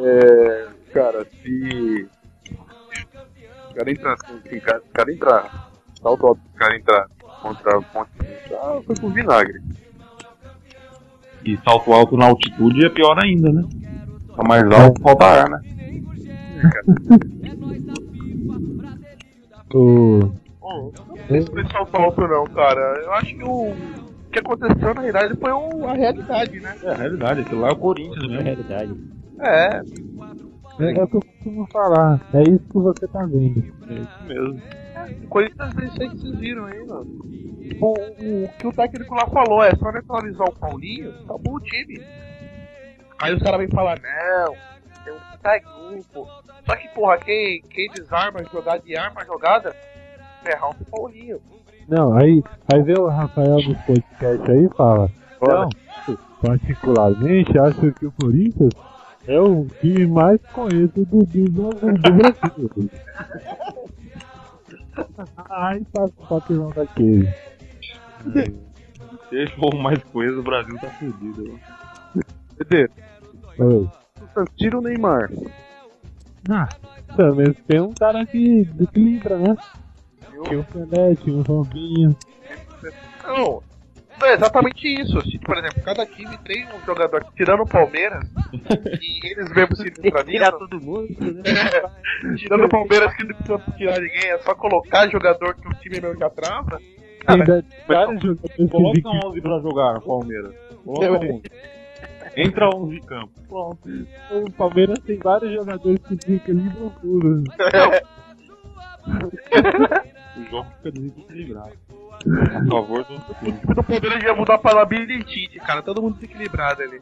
[0.00, 0.68] É.
[0.92, 2.08] Cara, se.
[3.70, 4.16] O cara entrar.
[4.18, 4.60] Se o
[4.92, 5.70] cara, entrar.
[6.00, 7.08] Salto alto, o cara entrar
[7.42, 8.10] contra o Ponte
[8.52, 9.60] ah, foi pro vinagre.
[11.44, 13.62] E salto alto na altitude é pior ainda, né?
[14.34, 15.60] Tá mais alto, falta ar, né?
[19.74, 20.32] O.
[20.60, 22.80] Bom, não sei se o pessoal falou ou não, cara.
[23.02, 23.74] Eu acho que o
[24.28, 26.76] o que aconteceu na realidade foi o- a realidade, né?
[26.82, 28.42] É a realidade, aquilo lá é o Corinthians É mesmo.
[28.42, 28.94] realidade.
[29.40, 29.80] É,
[30.80, 32.20] É, é o que eu costumo falar.
[32.32, 33.64] É isso que você tá vendo.
[33.88, 34.62] É isso mesmo.
[35.28, 37.06] Corinthians é isso aí que vocês viram aí, mano.
[37.62, 41.60] Tipo, o, o que o técnico lá falou é só neutralizar o Paulinho, acabou o
[41.60, 42.00] time.
[43.20, 44.54] Aí os caras vêm falar, não,
[45.04, 46.28] tem um grupo.
[46.64, 49.74] Só que, porra, quem, quem desarma jogada e arma a jogada,
[50.44, 51.40] ferrar o Paulinho.
[51.88, 55.10] Não, aí, aí vê o Rafael do podcast aí e fala.
[55.40, 55.68] Não,
[56.42, 58.72] particularmente acho que o Corinthians
[59.26, 62.90] é o time mais conhecido do, do, do Brasil.
[65.50, 67.32] Ai, passa o papelão daquele.
[69.30, 71.58] Deixa o mais coisa, o Brasil tá fudido.
[72.68, 72.92] Pedro,
[73.58, 73.88] Oi.
[74.56, 75.30] tira o Neymar.
[76.50, 76.68] Ah,
[77.16, 79.56] também tem um cara que desequilibra, né?
[80.44, 82.16] Tinha o Pelé, tinha o Robinho.
[83.24, 83.62] Não,
[84.22, 85.20] é exatamente isso.
[85.30, 88.24] Se, por exemplo, cada time tem um jogador, tirando o Palmeiras,
[89.00, 90.58] e eles mesmos se Tirar neutralizam.
[90.58, 92.36] todo mundo, né?
[92.36, 96.00] Tirando o Palmeiras que não precisa tirar ninguém, é só colocar jogador que o time
[96.00, 96.80] mesmo já trava.
[97.26, 97.62] Coloca
[98.14, 99.12] desequilibram.
[99.12, 100.54] um 11 pra jogar no Palmeiras.
[100.84, 101.26] Coloca.
[102.36, 103.30] Entra 11 de campo.
[103.48, 103.88] Pronto.
[104.30, 107.44] O Palmeiras tem vários jogadores que desequilibram tudo.
[110.38, 111.76] O jogo fica desequilibrado.
[112.56, 115.82] A favor do O time do Palmeiras ia mudar pra labirintite, cara.
[115.82, 117.00] Todo mundo desequilibrado ali.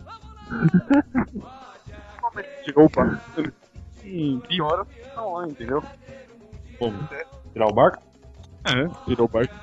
[2.64, 3.20] Chegou o par.
[4.04, 4.84] E piora
[5.16, 5.82] situação lá, entendeu?
[6.78, 7.08] Como?
[7.52, 8.02] Tirar o barco?
[8.64, 9.54] É, tirou o barco.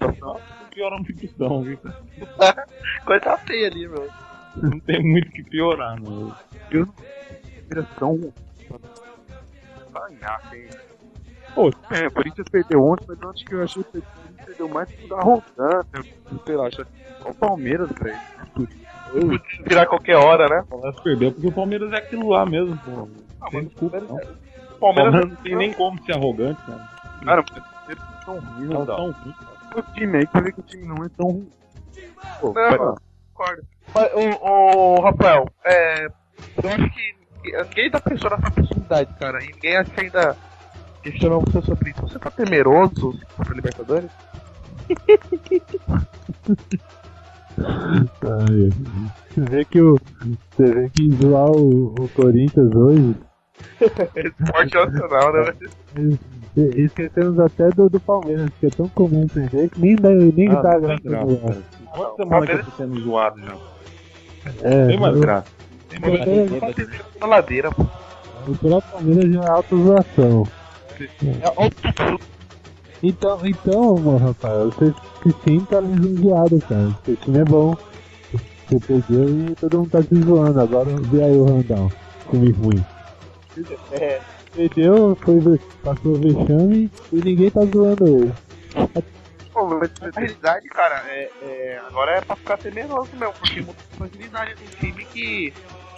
[0.00, 1.78] Não piora muito não, viu?
[3.04, 4.08] Coisa feia ali, meu.
[4.56, 6.34] Não tem muito o que piorar, não.
[7.68, 8.32] Direção.
[9.92, 10.68] Ganhar, hein?
[11.54, 14.44] Pô, é, o Corinthians perdeu ontem, mas eu acho que eu achei que o Corinthians
[14.44, 16.04] perdeu mais por arrogância.
[16.46, 16.90] Sei lá, acho que
[17.30, 18.20] o Palmeiras, velho.
[19.64, 20.60] Virar qualquer hora, né?
[20.62, 23.08] O Palmeiras perdeu porque o Palmeiras é aquilo lá mesmo, pô.
[23.40, 24.06] Ah, Sem mas desculpa, o não.
[24.08, 26.80] Palmeiras- O O Palmeiras Palmeiras não tem nem como ser arrogante, cara.
[27.24, 27.44] Cara,
[27.88, 28.96] eles são ruins, Não não dá.
[28.96, 29.34] tão ruim.
[29.76, 31.48] O time aí, que o time não é tão ruim.
[32.40, 32.96] Pô, Não,
[33.32, 33.62] concordo.
[33.94, 37.14] Mas, ô, ô, Rafael, é, eu acho que
[37.44, 39.42] ninguém tá pensando nessa possibilidade, cara.
[39.42, 40.36] E ninguém acha que ainda
[41.04, 42.00] questionou você sobre isso.
[42.02, 44.10] Você tá temeroso pra Libertadores?
[47.58, 48.70] Ai,
[49.30, 49.96] Você vê que o.
[50.56, 53.14] Você vê que zoar o, o Corinthians hoje.
[54.16, 55.54] Esporte nacional, né?
[56.56, 60.60] e- Esquecemos até do, do Palmeiras, que é tão comum perder que nem, nem Ah,
[60.62, 61.40] dá tem graça graça, no ar.
[61.40, 61.62] cara.
[61.94, 63.56] Quantas semanas que eu tô sendo zoado já?
[64.62, 65.46] É, Tem mais o- graça.
[65.88, 66.30] Tem mais graça.
[66.30, 66.86] É, Só tem
[67.20, 67.82] na ladeira, pô.
[68.46, 70.02] O próprio Palmeiras já é autozoação.
[70.22, 70.63] É óbvio
[73.02, 76.98] Então, então, meu Rafael, você se sinta lisonjeado, cara.
[77.06, 77.76] O time é bom.
[78.66, 80.60] Você perdeu e todo mundo tá se zoando.
[80.60, 81.92] Agora vê aí o Randall.
[82.30, 82.84] Time ruim.
[83.92, 84.20] É.
[84.54, 88.32] Perdeu, foi, passou o vexame e ninguém tá zoando ele.
[89.52, 93.78] Pô, mas na realidade, cara, é, é, agora é pra ficar temeroso mesmo, porque muda
[93.78, 95.52] a fragilidade de um time que,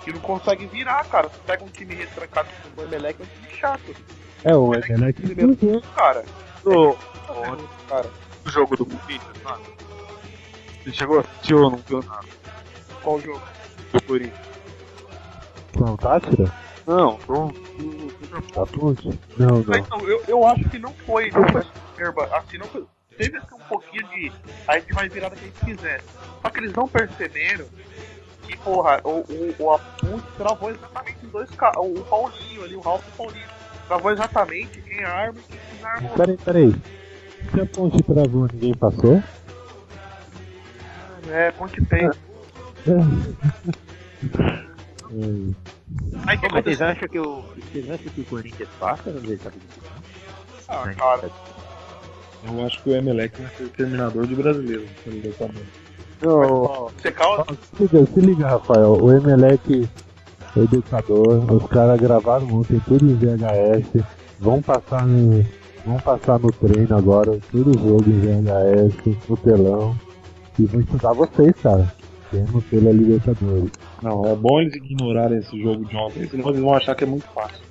[0.05, 1.29] que não consegue virar, cara.
[1.29, 3.95] Você pega um time retrancado como o Emelec, é um time chato.
[4.45, 5.83] É, o Emelec Primeiro perdeu.
[5.95, 6.25] cara.
[6.65, 6.97] Ô,
[7.89, 8.11] Cara,
[8.45, 9.63] o jogo do Corinthians, sabe?
[10.85, 12.37] Você chegou a assistir ou não viu nada
[13.07, 13.41] qual jogo?
[13.93, 14.47] do Corinthians?
[15.79, 16.53] Não, Tátira?
[16.85, 17.53] Não, tô...
[18.53, 19.09] Tá ponte?
[19.37, 19.87] Não, não.
[19.91, 22.25] não, eu, eu acho que não foi, não foi soberba.
[22.37, 22.85] Assim, não foi,
[23.17, 24.33] teve assim, um pouquinho de.
[24.67, 26.03] A gente vai virar do que a gente quiser.
[26.43, 27.67] Só que eles não perceberam
[28.43, 31.77] que, porra, o, o, o Aput travou exatamente em dois caras.
[31.79, 33.56] O, o Paulinho ali, o Ralf e o Paulinho.
[33.87, 36.09] Travou exatamente quem arma e quem desarma.
[36.17, 36.75] Peraí, peraí.
[37.53, 39.23] Se a ponte travou, ninguém passou?
[41.31, 42.07] É, Ponte tem.
[42.07, 42.11] É.
[46.27, 47.43] Aí que Mas vocês acham que o.
[47.73, 49.63] Vocês acham que o Corinthians passa no Libertadores?
[50.69, 51.31] Ah, cara.
[52.45, 54.85] Eu acho que o Emelec vai ser o terminador de brasileiro.
[55.39, 55.49] tá.
[56.23, 57.45] Não, Você calma.
[57.77, 58.93] se liga, se liga, Rafael.
[59.03, 59.89] O Emelec
[60.65, 61.53] educador.
[61.53, 64.05] Os caras gravaram ontem tudo em VHS.
[64.39, 65.45] Vão passar no.
[65.85, 69.97] Vão passar no treino agora, tudo jogo em VHS, no telão.
[70.59, 71.93] E vão estudar vocês, cara.
[72.31, 73.71] Temos pela Libertadores.
[74.03, 77.07] Não, é bom eles ignorarem esse jogo de ontem, senão eles vão achar que é
[77.07, 77.65] muito fácil.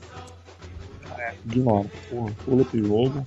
[1.17, 1.87] É, ignora.
[2.09, 3.25] Porra, pula esse jogo.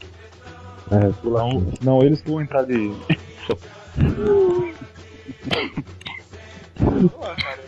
[0.90, 2.92] É, pula Não, não, eles que vão entrar de.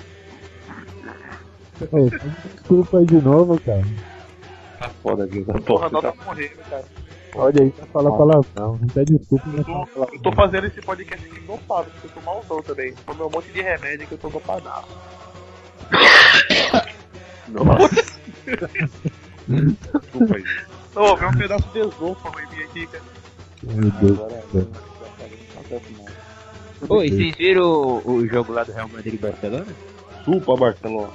[1.92, 2.08] Ô,
[2.54, 3.82] desculpa aí de novo, cara.
[4.78, 6.12] Tá foda aqui, tá Porra, nós Tá...
[6.12, 6.84] tá morrendo, cara.
[7.36, 8.78] Olha aí pra falar palavrão.
[8.80, 10.20] Não pede desculpa, Eu mas tô, fala eu palavrão.
[10.22, 12.92] tô fazendo esse podcast aqui dopado, porque eu tô malzão também.
[13.06, 14.88] Tomei um monte de remédio que eu tô dopadaço.
[19.48, 20.44] Desculpa aí.
[20.96, 23.04] Ô, vem um pedaço de esgoto pra minha aqui, cara.
[23.62, 24.66] Meu Deus Agora do céu.
[25.54, 26.90] não acontece mais.
[26.90, 29.66] Oi, vocês viram o, o jogo lá do Real Madrid e Barcelona?
[30.24, 31.10] Chupa, Barcelona.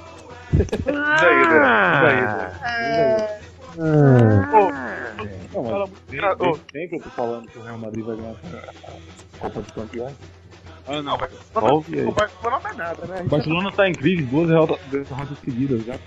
[0.86, 2.50] Ah,
[3.78, 5.16] Ah,
[5.52, 9.38] Não, mas muito- desde sempre eu tô falando que o Real Madrid vai ganhar a
[9.38, 10.14] Copa dos Campeões.
[10.88, 11.14] Ah, não.
[11.14, 13.22] O Barcelona não é nada, né?
[13.22, 14.78] O Barcelona tá em crise, duas derrotas
[15.44, 15.98] seguidas já.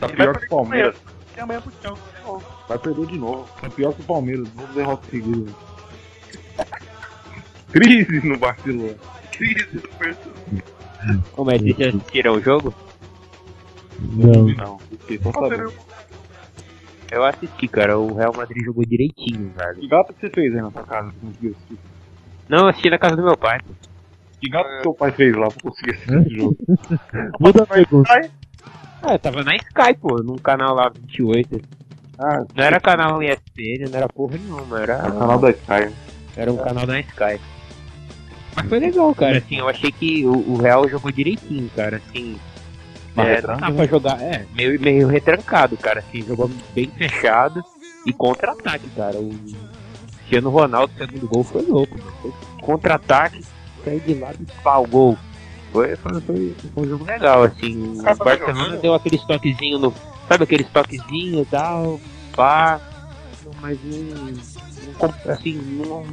[0.00, 0.96] Tá E pior que o Palmeiras.
[1.34, 2.44] Tem amanhã pro Chelsea de novo.
[2.68, 3.48] Vai perder de novo.
[3.60, 5.54] Tá pior que o Palmeiras, duas derrotas seguidas.
[7.72, 8.94] Crise no Barcelona.
[9.32, 11.22] Crise do Barcelona.
[11.32, 12.74] como é que vocês assistiram o jogo?
[14.00, 14.46] Não.
[14.46, 15.72] Não, sabendo.
[17.10, 17.98] Eu assisti, cara.
[17.98, 19.76] O Real Madrid jogou direitinho, velho.
[19.78, 21.78] Que gato que você fez aí na sua casa pra conseguir assistir?
[22.48, 23.60] Não, eu assisti na casa do meu pai.
[24.40, 26.56] Que gato que seu pai fez lá pra conseguir assistir esse jogo?
[27.40, 28.30] Muda a pergunta.
[29.02, 31.60] Ah, tava na Sky, pô, num canal lá 28.
[32.18, 35.94] Ah, Não era canal ESPN, não era porra nenhuma, é o era, canal da Sky.
[36.36, 37.38] era um canal da Sky.
[38.56, 39.36] Mas foi legal, cara.
[39.38, 41.98] Assim, eu achei que o, o Real jogou direitinho, cara.
[41.98, 42.38] Assim,
[43.22, 43.72] é, né?
[43.74, 46.00] pra jogar, é, meio, meio retrancado, cara.
[46.00, 47.64] Assim, jogou bem fechado
[48.06, 49.18] e contra-ataque, cara.
[49.18, 49.30] O
[50.18, 51.98] Cristiano Ronaldo, segundo gol, foi louco.
[52.20, 53.44] Foi Contra-ataque,
[53.84, 55.18] saiu de lado e pau, gol.
[55.72, 57.98] Foi, foi, foi, foi um jogo legal, assim.
[57.98, 59.94] O Barcelona deu aquele toquezinho no.
[60.28, 62.00] Sabe aquele toquezinho e tal,
[62.34, 62.80] pá.
[63.60, 65.54] Mas não assim,
[65.86, 66.04] não.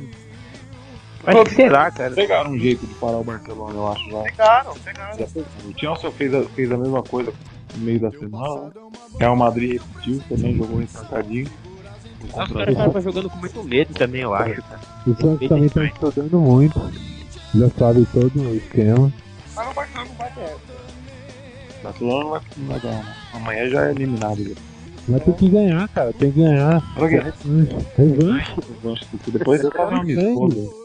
[1.26, 2.14] Mas sei lá, cara.
[2.14, 4.22] Pegaram um jeito de parar o Barcelona, eu acho já.
[4.24, 5.18] Pegaram, pegaram.
[5.66, 7.34] O Chelsea fez a, fez a mesma coisa
[7.76, 8.72] no meio da semana.
[9.20, 11.48] Real Madrid repetiu, também jogou entrancadinho.
[12.24, 14.80] Os caras estavam jogando com muito medo também, eu acho, cara.
[15.08, 16.80] O Santos também tá estudando muito.
[17.56, 19.14] Já sabe todo o esquema.
[19.56, 20.56] Mas o Barcelona não vai ter essa.
[21.80, 23.04] O Barcelona não vai, não vai ganhar.
[23.04, 23.16] né?
[23.34, 24.44] Amanhã já é eliminado.
[24.44, 24.56] Já.
[25.08, 26.14] Mas tem que ganhar, cara.
[26.14, 26.82] Tem que ganhar.
[26.96, 27.16] Pra quê?
[27.98, 28.56] Revanche.
[28.82, 30.83] Revanche, Depois você faz uma amistosa.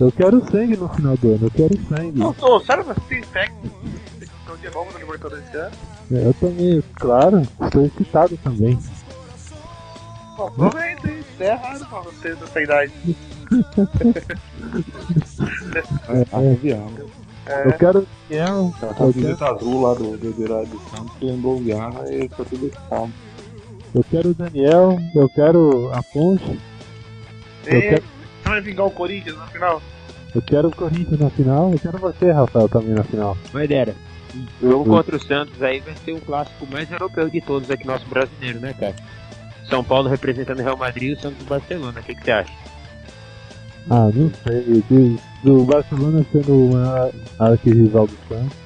[0.00, 1.46] Eu quero sangue no final do ano.
[1.46, 2.18] Eu quero sangue.
[2.18, 3.80] Não, tô, sério, mas tem técnico.
[4.18, 4.28] Tem
[4.60, 5.76] de novo no Libertadores esse ano.
[6.12, 7.42] É, Eu também, claro.
[7.60, 8.78] Estou excitado também.
[10.38, 11.18] Aproveita, hein?
[11.20, 12.92] Isso é errado pra você dessa idade.
[16.08, 16.90] É, é, Viana.
[17.46, 18.74] É, eu quero Daniel.
[18.80, 22.28] A Eu quero, camiseta azul lá do, do Gerard do Santos lembrou o Viana e
[22.28, 23.12] tá tudo excitado.
[23.94, 24.98] eu quero o Daniel.
[25.14, 26.58] Eu quero a Ponte.
[27.66, 28.04] Eu quero,
[28.54, 29.82] vai vingar o Corinthians no final?
[30.34, 31.70] eu quero o Corinthians na final.
[31.72, 33.38] Eu quero você, Rafael, também na final.
[33.52, 33.94] Mas era.
[34.60, 37.86] O jogo contra o Santos aí vai ser o clássico mais europeu de todos aqui,
[37.86, 38.96] nosso brasileiro, né, cara?
[39.68, 42.00] São Paulo representando o Real Madrid e o Santos Barcelona.
[42.00, 42.52] O que, que você acha?
[43.90, 44.82] Ah, não sei.
[45.44, 48.56] Do Barcelona sendo o maior arquirrival do Santos.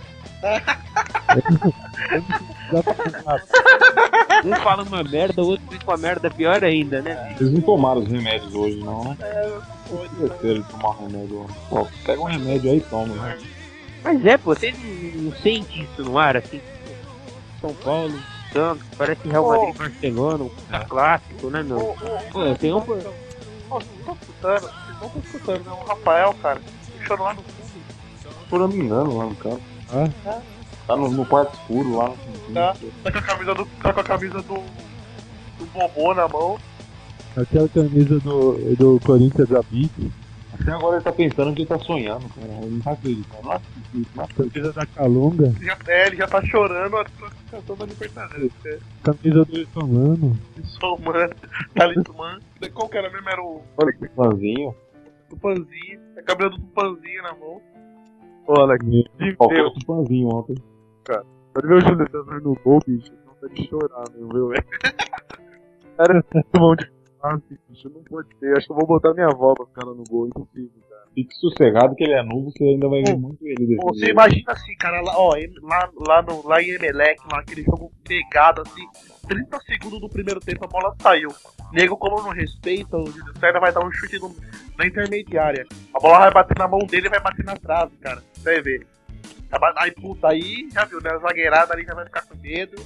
[4.45, 7.36] Um fala uma merda, o outro vem com a merda pior ainda, né?
[7.41, 9.16] Eles não tomaram os remédios hoje, não, né?
[9.20, 9.59] É,
[9.89, 10.55] foi.
[10.55, 11.47] de tomar remédio.
[11.68, 13.39] Pô, pega um remédio aí e toma, né?
[14.05, 16.61] Mas é, pô, você não, não sente isso no ar, assim?
[17.61, 18.18] São Paulo,
[18.53, 21.78] Santos, parece Real Madrid e Barcelona, um puta clássico, né, meu?
[21.78, 21.97] ô,
[22.32, 22.80] Pô, tem um.
[22.80, 24.61] Pô, vocês estão escutando?
[24.61, 25.72] Vocês não estão escutando, né?
[25.72, 26.61] O Rafael, cara,
[27.07, 28.59] chorou lá no fundo.
[28.59, 29.61] Não me engano lá no carro.
[29.93, 30.41] Ah?
[30.89, 32.09] Tá no, no quarto escuro lá.
[32.09, 32.74] no- Tá.
[33.05, 33.66] Tá com a camisa do.
[33.66, 34.55] Tá com a camisa do.
[35.59, 36.59] do Bobô na mão.
[37.36, 39.93] Aquela camisa do, do Corinthians da Beat.
[40.61, 42.49] Até agora ele tá pensando que ele tá sonhando, cara.
[42.62, 43.43] Ele não tá acreditando.
[43.45, 44.51] Não acredito.
[44.51, 45.53] Camisa da Calunga.
[45.61, 48.51] Já, é, ele já tá chorando a classificação da Libertadores.
[48.64, 50.39] É, Camisa do Itomano.
[50.64, 51.30] Sou mano,
[51.74, 52.39] talismã.
[52.74, 53.28] Qual que era mesmo?
[53.28, 54.74] Era o Olha que fãzinho.
[55.28, 56.01] Tupanzinho.
[56.16, 57.61] A camisa do Tupanzinho na mão.
[58.49, 58.78] Olha,
[59.36, 60.07] Faltou o
[61.17, 61.27] ontem.
[61.55, 63.13] Pode ver o Júlio César no gol, bicho.
[63.27, 64.65] Não tá de chorar, meu, viu, velho?
[65.97, 66.25] Cara,
[66.59, 66.91] mão de
[67.21, 67.89] passe, bicho.
[67.91, 68.57] Não pode ser.
[68.57, 70.29] Acho que eu vou botar minha avó pra ficar no gol.
[70.29, 70.99] Impossível, cara.
[71.15, 73.99] Fique sossegado que ele é novo, você ainda vai ver muito ele depois.
[73.99, 75.33] Você imagina assim, cara, lá, ó,
[75.63, 78.87] lá, lá, no, lá em Emelec, lá aquele jogo pegado assim,
[79.27, 81.31] 30 segundos do primeiro tempo a bola saiu.
[81.73, 84.35] Nego, como não respeita, o Júlio César vai dar um chute no-
[84.79, 85.67] na intermediária.
[85.95, 88.23] A bola vai bater na mão dele e vai bater na trave, cara.
[88.35, 88.87] Você vai ver.
[89.76, 91.11] Aí, puta, aí, já viu, né?
[91.11, 92.76] A zagueirada ali já vai ficar com medo.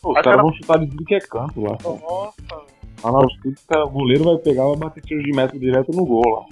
[0.00, 1.76] Pô, os caras vão chutar de tudo que é canto lá.
[1.82, 5.58] Nossa, Lá na altitude, o o goleiro vai pegar e vai bater tiro de metro
[5.58, 6.46] direto no gol lá.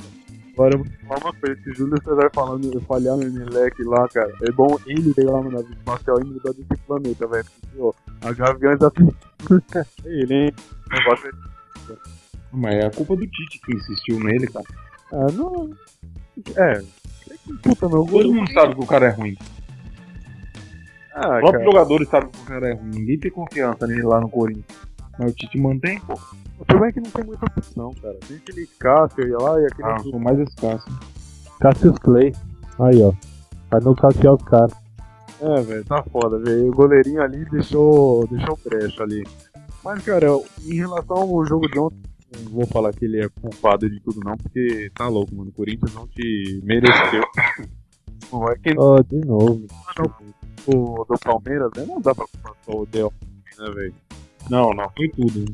[0.52, 1.60] Agora eu vou falar uma coisa.
[1.62, 5.50] Se Júlio César falando, falhar no Emelec lá, cara, é bom ele pegar lá no
[5.50, 7.44] nave espacial e mudar desse planeta, velho.
[7.60, 7.92] Porque, ó,
[8.22, 8.92] a Gaviões da
[10.04, 10.54] É ele, hein?
[10.86, 11.94] O negócio é
[12.52, 14.66] Mas é a culpa do Tite que insistiu nele, cara.
[15.12, 15.70] Ah, não.
[16.56, 16.82] É.
[17.62, 19.36] Puta, meu Todo mundo sabe que o cara é ruim.
[21.14, 22.90] Ah, Os jogadores sabem que o cara é ruim.
[22.90, 24.66] Ninguém tem confiança nele lá no Corinthians.
[25.18, 26.14] Mas o Tite mantém, pô.
[26.58, 28.16] O problema é que não tem muita opção, cara.
[28.26, 29.88] Tem aquele Cássio ia lá e aquele.
[29.88, 30.86] Ah, sou mais escasso.
[31.60, 32.32] Cassius Clay.
[32.80, 33.12] Aí, ó.
[33.70, 34.72] Vai nocautear os caras.
[35.40, 36.68] É, velho, tá foda, velho.
[36.68, 39.24] O goleirinho ali deixou, deixou brecha ali.
[39.84, 40.26] Mas, cara,
[40.64, 42.02] em relação ao jogo de ontem,
[42.42, 45.50] não vou falar que ele é culpado de tudo, não, porque tá louco, mano.
[45.50, 47.22] O Corinthians não te mereceu.
[48.30, 49.66] Pô, é que Ó, de novo.
[50.66, 51.84] o do Palmeiras, né?
[51.86, 53.12] Não dá pra culpar só o Del,
[53.58, 53.94] né, velho?
[54.50, 55.40] Não, não, foi tudo.
[55.40, 55.46] né?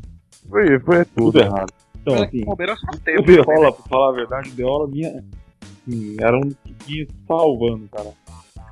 [0.48, 1.32] Foi, foi tudo.
[1.32, 1.72] Tudo errado.
[2.00, 3.22] Então, o assim, Palmeiras não o tem.
[3.22, 5.24] Deola, pra falar a verdade, o Deola vinha.
[5.62, 6.50] Assim, era um
[6.80, 8.10] que salvando, cara.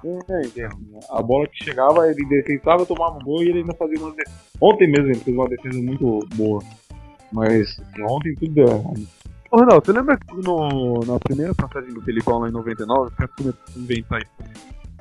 [0.05, 0.69] É, é,
[1.11, 4.37] A bola que chegava, ele defensava, tomava um gol e ele ainda fazia uma defesa.
[4.61, 6.63] Ontem mesmo ele fez uma defesa muito boa.
[7.33, 9.09] Mas ontem tudo deu errado.
[9.51, 13.17] Ô, Ronaldo, você lembra que no, na primeira passagem do Felipão lá em 99, o
[13.17, 14.23] cara começou a inventar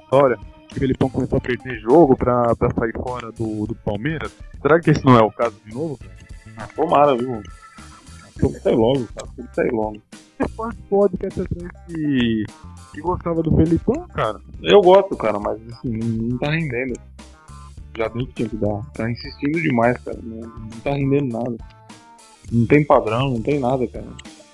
[0.01, 0.37] história,
[0.69, 4.31] que o Felipão começou a perder jogo pra, pra sair fora do, do Palmeiras?
[4.61, 5.97] Será que esse não é o caso de novo?
[5.97, 6.11] cara?
[6.57, 7.43] Ah, tomara, viu?
[8.39, 9.27] Tem que sair logo, cara.
[9.35, 10.01] Tem que sair logo.
[10.55, 12.45] fã de podcast atrás que,
[12.93, 14.39] que gostava do Felipão, cara.
[14.63, 16.93] Eu gosto, cara, mas assim, não, não tá rendendo.
[17.97, 18.81] Já deu o que tinha que dar.
[18.93, 20.19] Tá insistindo demais, cara.
[20.23, 21.57] Não, não tá rendendo nada.
[22.51, 24.07] Não tem padrão, não tem nada, cara.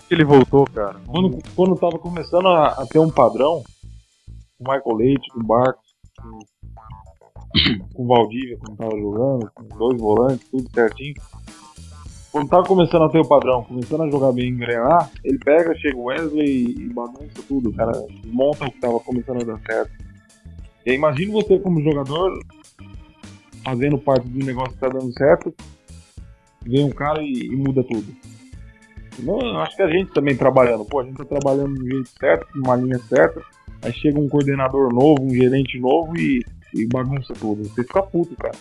[0.10, 1.00] Ele voltou, cara.
[1.08, 3.64] Quando, quando tava começando a, a ter um padrão,
[4.58, 6.39] com o Michael Leite, com o Barcos, com,
[7.94, 11.16] com o Valdívia, quando tava jogando, com dois volantes, tudo certinho.
[12.32, 15.96] Quando tava começando a ter o padrão, começando a jogar bem engrenar, ele pega, chega
[15.96, 17.91] o Wesley e bagunça tudo, cara.
[18.26, 19.91] Monta o que tava começando a dar certo.
[20.86, 22.39] E aí, imagina você como jogador
[23.64, 25.54] fazendo parte de um negócio que tá dando certo,
[26.66, 28.05] vem um cara e, e muda tudo.
[29.20, 32.47] Não, acho que a gente também trabalhando, pô, a gente tá trabalhando do jeito certo,
[32.55, 33.41] numa linha certa,
[33.82, 36.43] aí chega um coordenador novo, um gerente novo e,
[36.74, 37.64] e bagunça tudo.
[37.64, 38.55] Você fica puto, cara.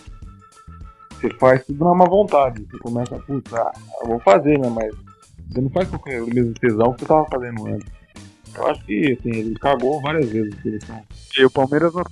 [1.13, 2.65] Você faz tudo na má vontade.
[2.69, 4.69] Você começa a, puta, ah, eu vou fazer, né?
[4.69, 4.93] Mas
[5.49, 7.91] você não faz com o mesmo tesão que você tava fazendo antes.
[8.55, 10.53] Eu acho que assim, ele cagou várias vezes.
[10.61, 11.01] Seleção.
[11.37, 12.09] E o Palmeiras tava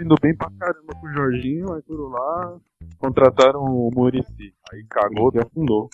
[0.00, 2.56] indo bem pra caramba com o Jorginho, aí foram lá,
[2.98, 4.52] contrataram o Murici.
[4.72, 5.88] Aí cagou, Ele afundou.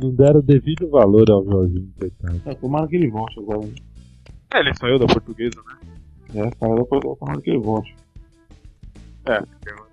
[0.00, 2.40] Não deram o devido valor ao Jorginho, coitado.
[2.46, 3.68] É, tomara que ele volte agora.
[4.52, 5.92] É, ele saiu da portuguesa, né?
[6.34, 7.94] É, saiu depois tomara que ele volte.
[9.26, 9.42] É,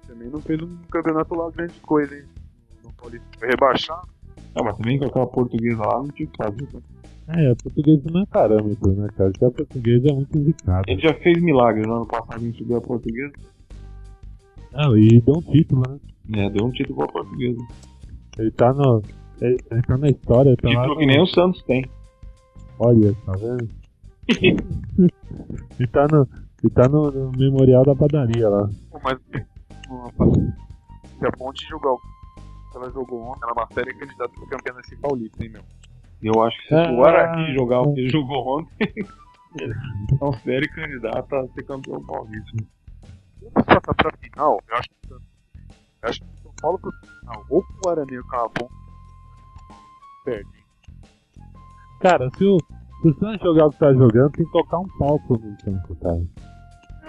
[0.07, 2.23] também não fez um campeonato lá grande coisa, hein?
[2.83, 4.01] Não pode rebaixar.
[4.55, 6.67] Ah, mas também com aquela portuguesa lá não tinha o que fazer.
[6.73, 6.81] né?
[7.51, 9.31] É, português não é parâmetro, né, cara?
[9.37, 10.83] Se a português é muito zicado.
[10.87, 13.33] Ele já fez milagres no ano passado, a gente subiu a portuguesa.
[14.73, 15.99] Ah, e deu um título, né?
[16.45, 17.59] É, deu um título pra portuguesa.
[18.37, 19.01] Ele tá no.
[19.41, 20.73] Ele, ele tá na história, tá lá.
[20.75, 21.85] Título no- que nem o Santos tem.
[22.79, 23.69] Olha, tá vendo?
[24.37, 26.27] ele tá no.
[26.63, 28.69] Ele tá no, no memorial da padaria lá.
[29.03, 34.29] Mas se a Ponte jogar o que ela jogou ontem, ela é uma série candidata
[34.35, 35.61] pra campeã desse Paulista, hein, meu?
[36.21, 36.91] Eu acho que se Ah.
[36.91, 38.69] o Guarani jogar o que ele jogou ontem,
[39.59, 39.73] ele
[40.21, 42.57] é um sério candidato a ser campeão paulista.
[43.41, 47.45] Vamos passar pra final, eu acho que eu acho que o São Paulo pro final,
[47.49, 48.73] ou pro Guarani ou com a Ponte,
[50.25, 50.49] perde.
[51.99, 52.57] Cara, se o,
[53.01, 55.95] se o Santos jogar o que tá jogando, tem que tocar um palco no campo,
[55.95, 56.21] cara.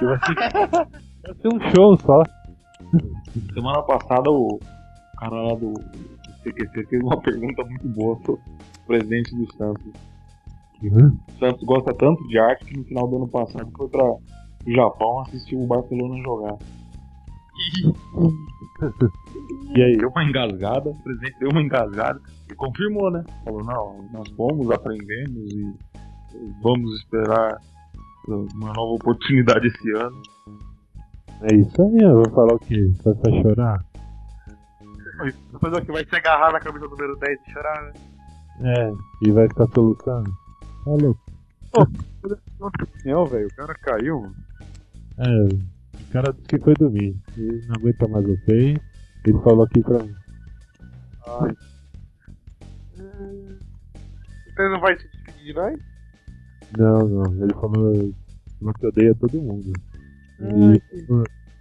[1.23, 2.23] Vai ser, ser um show só.
[3.55, 4.59] Semana passada o
[5.19, 5.73] cara lá do
[6.43, 8.39] CQC fez uma pergunta muito boa pro
[8.87, 9.93] presidente do Santos.
[10.83, 14.21] O Santos gosta tanto de arte que no final do ano passado foi para o
[14.67, 16.57] Japão assistir o Barcelona jogar.
[19.75, 19.97] E aí?
[19.97, 23.25] Deu uma engasgada, o presidente deu uma engasgada e confirmou, né?
[23.45, 25.75] Falou, não, nós fomos, aprendemos e
[26.63, 27.59] vamos esperar
[28.29, 30.23] uma nova oportunidade esse ano.
[31.43, 32.93] É isso aí, eu vou falar o quê?
[33.05, 33.85] Vai pra chorar?
[35.53, 37.93] Depois o que vai se agarrar na camisa número 10 e chorar, né?
[38.61, 38.93] É,
[39.23, 40.31] e vai ficar soluçando.
[40.87, 41.15] Olha,
[43.05, 44.35] Não, velho, o cara caiu, mano.
[45.19, 45.45] É,
[46.01, 47.17] o cara disse que foi dormir.
[47.37, 48.79] Ele não aguenta mais vocês.
[49.25, 50.15] Ele falou aqui pra mim.
[51.27, 51.55] Ai,
[52.97, 55.79] Você não vai se despedir de nós?
[56.77, 58.15] Não, não, ele falou,
[58.59, 59.73] falou que odeia todo mundo.
[60.41, 60.83] E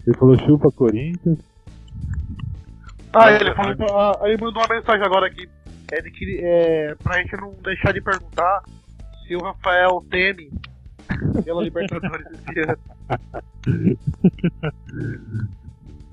[0.07, 1.37] ele falou chupa Corinthians.
[3.13, 3.75] Ah, ele falou.
[3.99, 5.47] ah, ele mandou uma mensagem agora aqui.
[5.91, 6.39] É de que.
[6.41, 8.63] É, pra gente não deixar de perguntar
[9.27, 10.49] se o Rafael teme
[11.43, 12.77] pela Libertadores esse ano.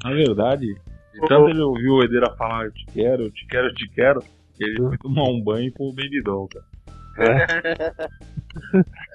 [0.04, 0.66] Na verdade,
[1.12, 3.88] de tanto ele ouviu o Edeira falar eu te quero, eu te quero, eu te
[3.90, 4.20] quero,
[4.54, 6.66] que ele foi tomar um banho com o Baby Doll, cara.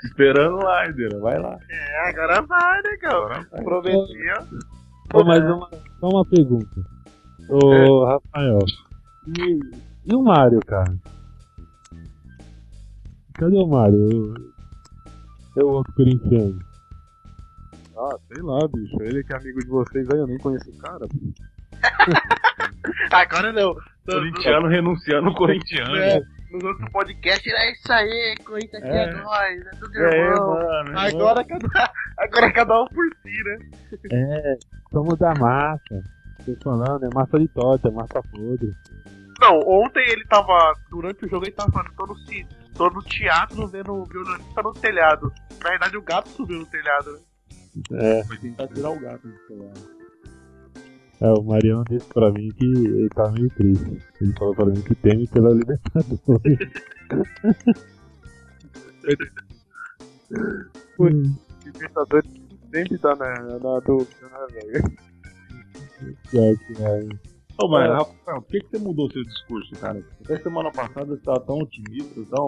[0.03, 1.57] Esperando lá, Edeira, vai lá.
[1.69, 3.27] É, agora vai, negão.
[3.27, 3.63] Vai.
[3.63, 4.33] Prometinho.
[5.09, 5.69] Pô, mas uma,
[5.99, 6.85] só uma pergunta.
[7.49, 8.59] Ô, Rafael.
[9.37, 9.59] E,
[10.05, 10.93] e o Mário, cara?
[13.33, 14.52] Cadê o Mário?
[15.55, 16.59] É o outro corintiano.
[17.95, 18.97] Ah, sei lá, bicho.
[19.01, 21.05] Ele que é amigo de vocês aí, eu nem conheço o cara.
[23.11, 23.75] Agora não.
[24.05, 25.95] Corintiano renunciando o corintiano.
[25.95, 26.19] É,
[26.51, 29.13] nos outros podcasts é isso aí, Corinthians aqui é, É.
[29.13, 30.49] nóis, é tudo É, irmão.
[30.55, 30.99] mano.
[30.99, 33.57] Agora cada, agora cada um por si, né?
[34.11, 34.57] É,
[34.91, 36.03] somos da massa.
[36.45, 38.73] Tô falando, é massa de torta, é massa podre.
[39.39, 40.73] Não, ontem ele tava.
[40.89, 42.45] Durante o jogo ele tava falando, tô no, ci-
[42.75, 45.31] tô no teatro vendo o violonista no telhado.
[45.63, 47.19] Na verdade o gato subiu no telhado, né?
[47.91, 49.73] É, Foi tentar tirar o gato do celular.
[51.21, 54.01] é, o Mariano disse pra mim que ele tá meio triste.
[54.21, 56.73] Ele falou pra mim que teme pela Libertadores.
[61.65, 62.31] Libertadores
[62.71, 64.97] sempre tá na, na dúvida, né, velho?
[66.33, 67.32] É, que é.
[67.59, 70.03] Ô, mas, Rafael, por que, que você mudou seu discurso, cara?
[70.23, 72.47] Até semana passada você tava tão otimista, tão,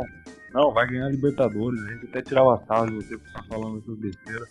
[0.53, 1.79] Não, vai ganhar Libertadores.
[1.83, 4.49] A gente até tirava sarro de você por estar falando essas besteiras.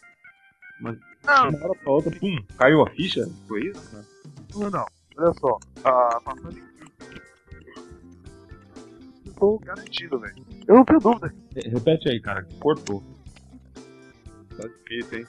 [0.81, 3.29] Mas Não, de uma hora pra outra, pum, caiu a ficha?
[3.49, 4.05] Foi isso, cara?
[4.55, 4.87] não, não.
[5.17, 5.59] Olha só.
[5.85, 6.63] A passagem.
[9.27, 10.35] Estou garantido, velho.
[10.69, 11.35] Eu não tenho dúvida.
[11.55, 13.03] Re- Repete aí, cara, que cortou.
[14.57, 15.27] Tá difícil, hein?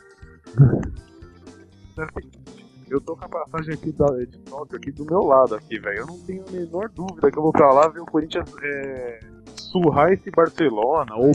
[2.89, 5.99] Eu tô com a passagem aqui da, de Tóquio aqui do meu lado aqui, velho.
[5.99, 9.19] Eu não tenho a menor dúvida que eu vou pra lá ver o Corinthians é,
[9.55, 11.31] surrar esse Barcelona ou,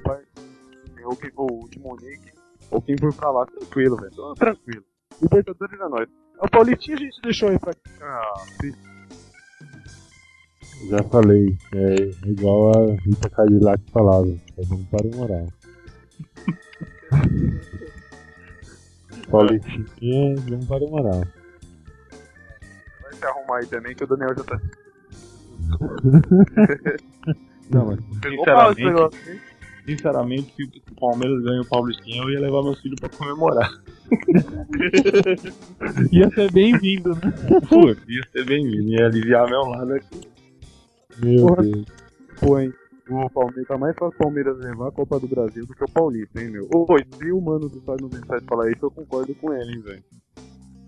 [1.04, 2.32] ou, ou de Munique
[2.70, 3.46] ou quem for pra lá.
[3.46, 4.34] Tranquilo, velho.
[4.34, 4.84] Tranquilo.
[5.20, 6.08] Libertadores é nóis.
[6.40, 7.74] O Paulistinha a gente deixou aí pra.
[8.00, 8.34] Ah,
[10.88, 11.94] Já falei, é
[12.26, 15.46] igual a Rita Cadillac falava, é vamos para o moral.
[19.30, 21.22] Paulistinha, vamos para o moral.
[23.20, 24.60] Se arrumar aí também que o Daniel já tá.
[27.70, 29.40] Não, mas Pegou sinceramente,
[29.86, 33.70] sinceramente, se o Palmeiras ganha o Paulistinha, eu ia levar meus filhos pra comemorar.
[36.10, 37.32] Ia ser bem-vindo, né?
[37.68, 40.20] Pô, ia ser bem-vindo, ia aliviar meu lado aqui.
[41.22, 41.62] Meu Porra.
[41.62, 41.84] Deus.
[42.40, 42.72] Pô, hein?
[43.08, 45.90] O Palmeiras tá mais fácil o Palmeiras levar a Copa do Brasil do que o
[45.90, 46.68] Paulista, hein, meu?
[46.74, 50.02] Ô, se o mano do Estádio 97 falar isso, eu concordo com ele, hein, velho.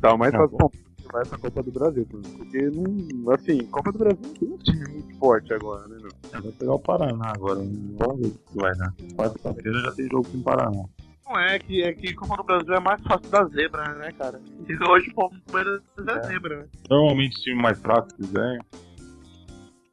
[0.00, 0.58] Tá mais Tá fácil o.
[0.58, 2.06] Palmeiras levar essa Copa do Brasil.
[2.06, 6.42] Porque, não, assim, Copa do Brasil não tem um time muito forte agora, né, meu?
[6.42, 8.92] Vai pegar o Paraná agora, vamos ver o que vai dar.
[9.16, 10.84] Quarta-feira já tem jogo com o Paraná.
[11.24, 14.40] Não é que, é que Copa do Brasil é mais fácil da zebra, né, cara?
[14.68, 16.68] E hoje o Palmeiras é zebra, né?
[16.90, 18.62] Normalmente os times mais fracos que ganham.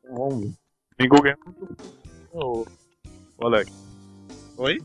[0.03, 0.53] Então, Vamos ver.
[0.97, 1.39] Flamengo ganhou
[2.34, 2.66] Ô,
[3.38, 3.72] ô, Alex.
[4.57, 4.78] Oi?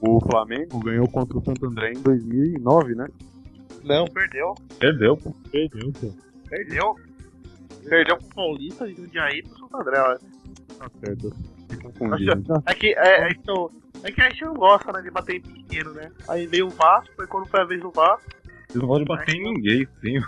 [0.00, 3.06] O Flamengo ganhou contra o Santo André em 2009, né?
[3.88, 4.54] Não, perdeu.
[4.78, 5.34] Perdeu, pô.
[5.50, 6.12] Perdeu, pô.
[6.48, 6.96] Perdeu.
[7.88, 10.18] Perdeu pro Paulista de Jundiaí pro Santo André, ó.
[10.78, 11.32] Tá certo.
[12.66, 13.70] É que, é, é, então,
[14.02, 16.10] é que a gente não gosta, né, de bater em pequeno, né?
[16.28, 18.28] Aí veio o Vasco, foi quando foi a vez do Vasco.
[18.68, 20.18] Vocês não gostam de bater em ninguém, sim.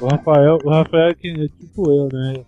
[0.00, 2.44] O Rafael, o Rafael é que é tipo eu, né?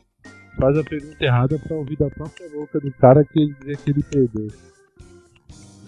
[0.58, 3.90] Faz a pergunta errada pra ouvir da própria boca do cara que ele dizer que
[3.90, 4.48] ele perdeu.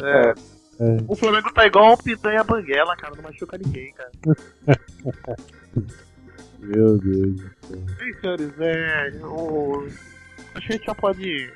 [0.02, 0.55] É.
[0.78, 0.96] É.
[1.08, 4.10] O Flamengo tá igual o Pitanha Banguela, cara, não machuca ninguém, cara.
[6.58, 7.40] Meu Deus.
[7.98, 9.10] Bem, senhores, é.
[9.24, 9.86] O...
[10.54, 11.52] Acho que a gente já pode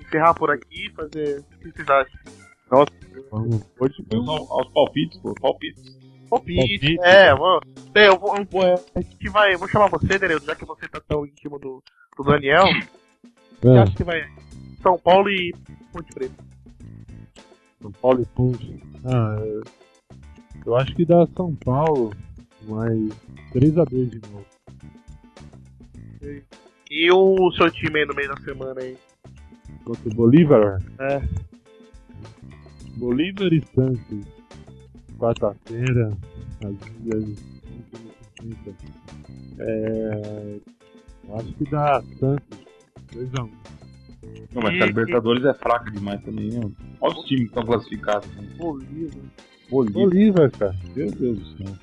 [0.00, 1.40] encerrar por aqui, fazer.
[1.40, 2.20] O que vocês acham?
[3.30, 3.62] Vamos.
[3.80, 5.34] Hoje foi Vamos ao- aos palpites, pô.
[5.34, 5.82] Palpites.
[6.28, 6.56] Palpite.
[6.58, 6.98] Palpite.
[7.02, 7.60] É, vou,
[7.94, 10.54] é, eu vou, eu vou, é, a gente vai, eu vou chamar você, Daniel, já
[10.54, 11.82] que você tá tão íntimo do,
[12.16, 12.64] do Daniel.
[13.60, 14.26] Você É, acha que vai
[14.82, 15.54] São Paulo e
[15.92, 16.34] Ponte Preta?
[17.84, 18.82] São Paulo e Ponte.
[19.04, 19.62] Ah, eu,
[20.64, 22.14] eu acho que dá São Paulo,
[22.66, 22.98] mas
[23.52, 24.46] 3x2 de novo.
[26.90, 28.96] E o seu time aí no meio da semana aí?
[29.84, 30.82] Contra o Bolívar?
[30.98, 31.20] É.
[32.96, 34.24] Bolívar e Santos.
[35.18, 36.16] Quarta-feira,
[36.64, 36.74] às
[37.04, 38.74] 20h50.
[39.58, 40.60] É.
[41.28, 42.58] Eu acho que dá Santos.
[43.12, 43.50] 2x1.
[44.54, 46.70] Não, mas E- a Libertadores é fraca demais também, né?
[47.04, 48.28] Olha os times que estão classificados.
[48.34, 48.48] Né?
[48.56, 49.22] Bolívar.
[49.70, 50.02] Bolívia.
[50.02, 50.76] Bolívar, cara.
[50.96, 51.76] Meu Deus do céu.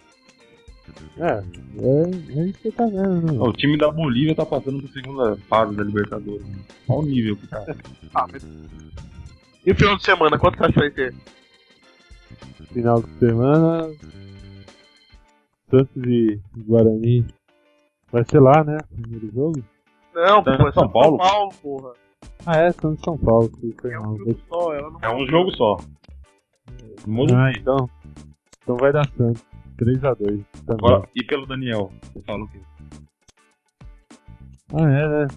[1.17, 1.43] É,
[1.79, 3.39] é, é isso que você tá vendo, né?
[3.39, 6.43] O time da Bolívia tá passando pra segunda fase da Libertadores.
[6.47, 6.57] Né?
[6.89, 7.63] Olha o nível que tá.
[8.15, 8.43] Ah, mas...
[9.63, 11.15] E o final de semana, quanto você acha que vai ter?
[12.73, 13.93] Final de semana.
[15.69, 17.27] Santos e Guarani.
[18.11, 18.79] Vai ser lá, né?
[18.91, 19.63] Primeiro jogo?
[20.15, 21.17] Não, pô, é São Paulo?
[21.17, 22.00] São Paulo, porra.
[22.45, 23.49] Ah, é, Santos e São Paulo.
[23.49, 24.13] que Foi É mal.
[24.13, 25.77] um jogo só, ela não É um jogo só.
[27.07, 27.89] Muda Ah, então.
[28.63, 29.43] Então vai dar Santos.
[29.77, 30.45] 3x2 também.
[30.69, 31.91] Agora, e pelo Daniel?
[32.13, 32.59] Você fala o quê?
[34.73, 35.27] Ah, é, né?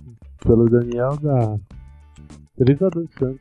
[0.41, 1.59] Pelo Daniel dá
[2.59, 3.41] 3x2 Santos.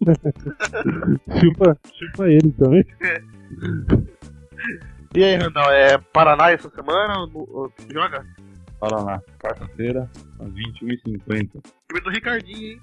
[1.40, 2.84] chupa, chupa ele também.
[5.14, 7.18] E aí, Randall, é Paraná essa semana?
[7.34, 8.24] ou ou Joga?
[8.82, 10.10] Paraná, quarta-feira,
[10.40, 11.62] às 21h50.
[11.86, 12.80] Time do Ricardinho, hein?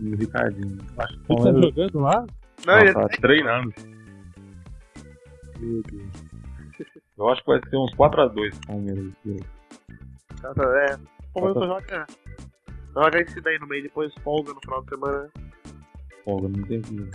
[0.00, 0.78] E o Ricardinho.
[0.98, 2.26] Acho que Você tá Palmeiras jogando lá?
[2.66, 3.72] Não, Ah, ele tá treinando.
[5.60, 6.10] Meu Deus.
[7.16, 9.12] Eu acho que vai ser uns 4x2 Palmeiras.
[10.42, 10.94] Cara, é.
[10.96, 12.06] O Palmeiras joga.
[12.92, 15.22] Joga esse daí no meio, depois folga no final de semana.
[15.22, 15.30] né?
[16.24, 17.08] Folga, não tem que.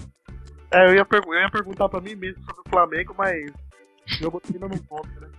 [0.71, 3.51] É, eu ia, eu ia perguntar pra mim mesmo sobre o Flamengo, mas.
[4.05, 5.29] Jogo ainda não conta, né?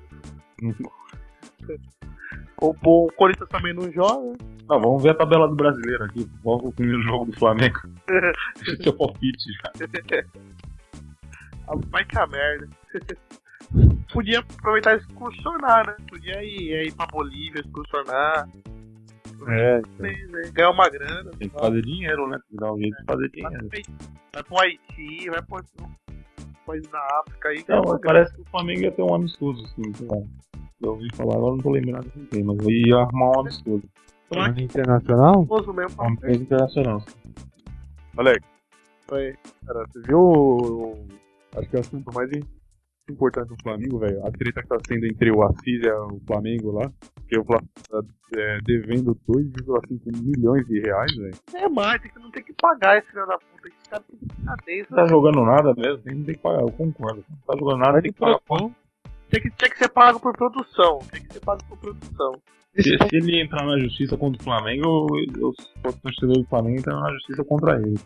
[2.60, 4.36] O, o Corinthians também não joga.
[4.68, 6.28] Não, vamos ver a tabela do brasileiro aqui.
[6.42, 7.78] Vamos pro primeiro jogo do Flamengo.
[8.62, 9.72] Esse é o palpite já.
[11.68, 12.68] Ah, Vai que a merda.
[14.12, 15.96] Podia aproveitar e excursionar, né?
[16.08, 18.48] Podia ir, ir pra Bolívia, excursionar.
[19.48, 19.82] É,
[20.52, 21.30] Ganhar uma grana.
[21.38, 22.38] Tem que fazer dinheiro, né?
[22.38, 23.68] Tem que dar um jeito de fazer dinheiro.
[24.32, 25.64] Vai pro Haiti, vai pro
[26.64, 27.64] país da África aí.
[27.68, 28.00] Não, grana.
[28.02, 30.16] parece que o Flamengo ia ter um amistoso, assim, lá.
[30.82, 33.82] Eu ouvi falar, agora não tô lembrado com quem, mas ia arrumar um amistoso.
[34.36, 35.46] Ano internacional?
[35.46, 36.02] Famoso mesmo.
[36.02, 37.02] Um amistoso internacional.
[38.16, 38.44] Alex,
[39.08, 39.34] Foi.
[39.66, 40.18] cara, você viu.
[40.20, 41.06] o-
[41.56, 42.42] Acho que é o assunto mais im-
[43.10, 44.26] importante do Flamengo, velho.
[44.26, 46.92] A treta que tá sendo entre o Assis e o Flamengo lá.
[47.28, 48.02] Que o Flamengo tá
[48.36, 51.34] é, devendo 2,5 milhões de reais, velho.
[51.54, 53.68] É mais, tem que não tem que pagar esse filho da puta.
[53.68, 54.96] Esse cara tem que ficar dentro.
[54.96, 57.24] Não tá jogando nada mesmo, tem que pagar, eu concordo.
[57.30, 58.40] Não tá jogando nada, tem que pagar.
[59.30, 60.98] Tem que, tem que ser pago por produção.
[61.10, 62.32] Tem que ser pago por produção.
[62.76, 66.44] Se, se ele entrar na justiça contra o Flamengo, eu, eu se fosse torcedor do
[66.44, 67.98] Flamengo, entrar na justiça contra ele.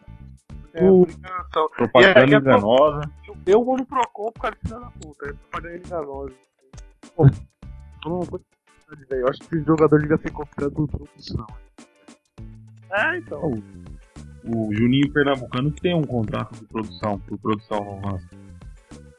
[0.75, 1.69] É, obrigação.
[1.73, 3.11] E Propaganda aí, enganosa.
[3.47, 5.27] Eu vou no Procon por causa desse filho da puta.
[5.27, 6.35] É propaganda enganosa.
[9.09, 11.47] Velho, Eu acho que esse jogador devia ser comprado por produção.
[12.93, 13.55] É, então.
[14.45, 18.21] O Juninho Pernambucano que tem um contrato de produção, por produção no.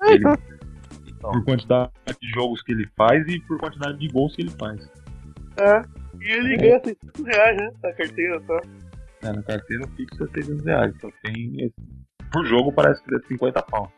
[0.07, 0.37] É, Ele- tá.
[1.21, 4.89] Por quantidade de jogos que ele faz e por quantidade de gols que ele faz.
[5.57, 5.81] É.
[6.19, 7.71] E ele ganha 600 reais, né?
[7.81, 8.61] Da carteira, tá?
[9.23, 10.93] É, na carteira fixa é 600 reais.
[10.99, 11.73] Só tem.
[12.31, 13.91] Por jogo parece que é 50 pau.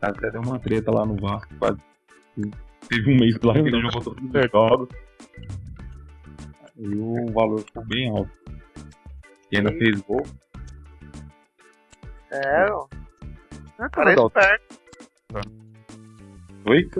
[0.00, 1.54] Até deu uma treta lá no Vasco.
[1.58, 1.78] Quase.
[2.88, 4.88] Teve um mês lá que ele jogou todos os jogos.
[6.76, 8.30] E o valor ficou bem alto.
[9.52, 10.26] E ainda fez gol.
[12.30, 12.86] É, ó.
[13.78, 14.60] É, Cara, é cara,
[15.30, 15.60] esperto.
[16.66, 16.90] Oi?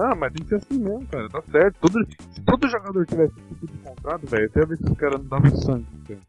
[0.00, 1.28] Ah, mas tem que ser assim mesmo, cara.
[1.28, 1.76] Tá certo.
[1.80, 5.20] Todo, se todo jogador tivesse esse tipo de contrato, velho, até ver se os caras
[5.20, 5.86] não davam sangue.
[6.08, 6.20] Cara.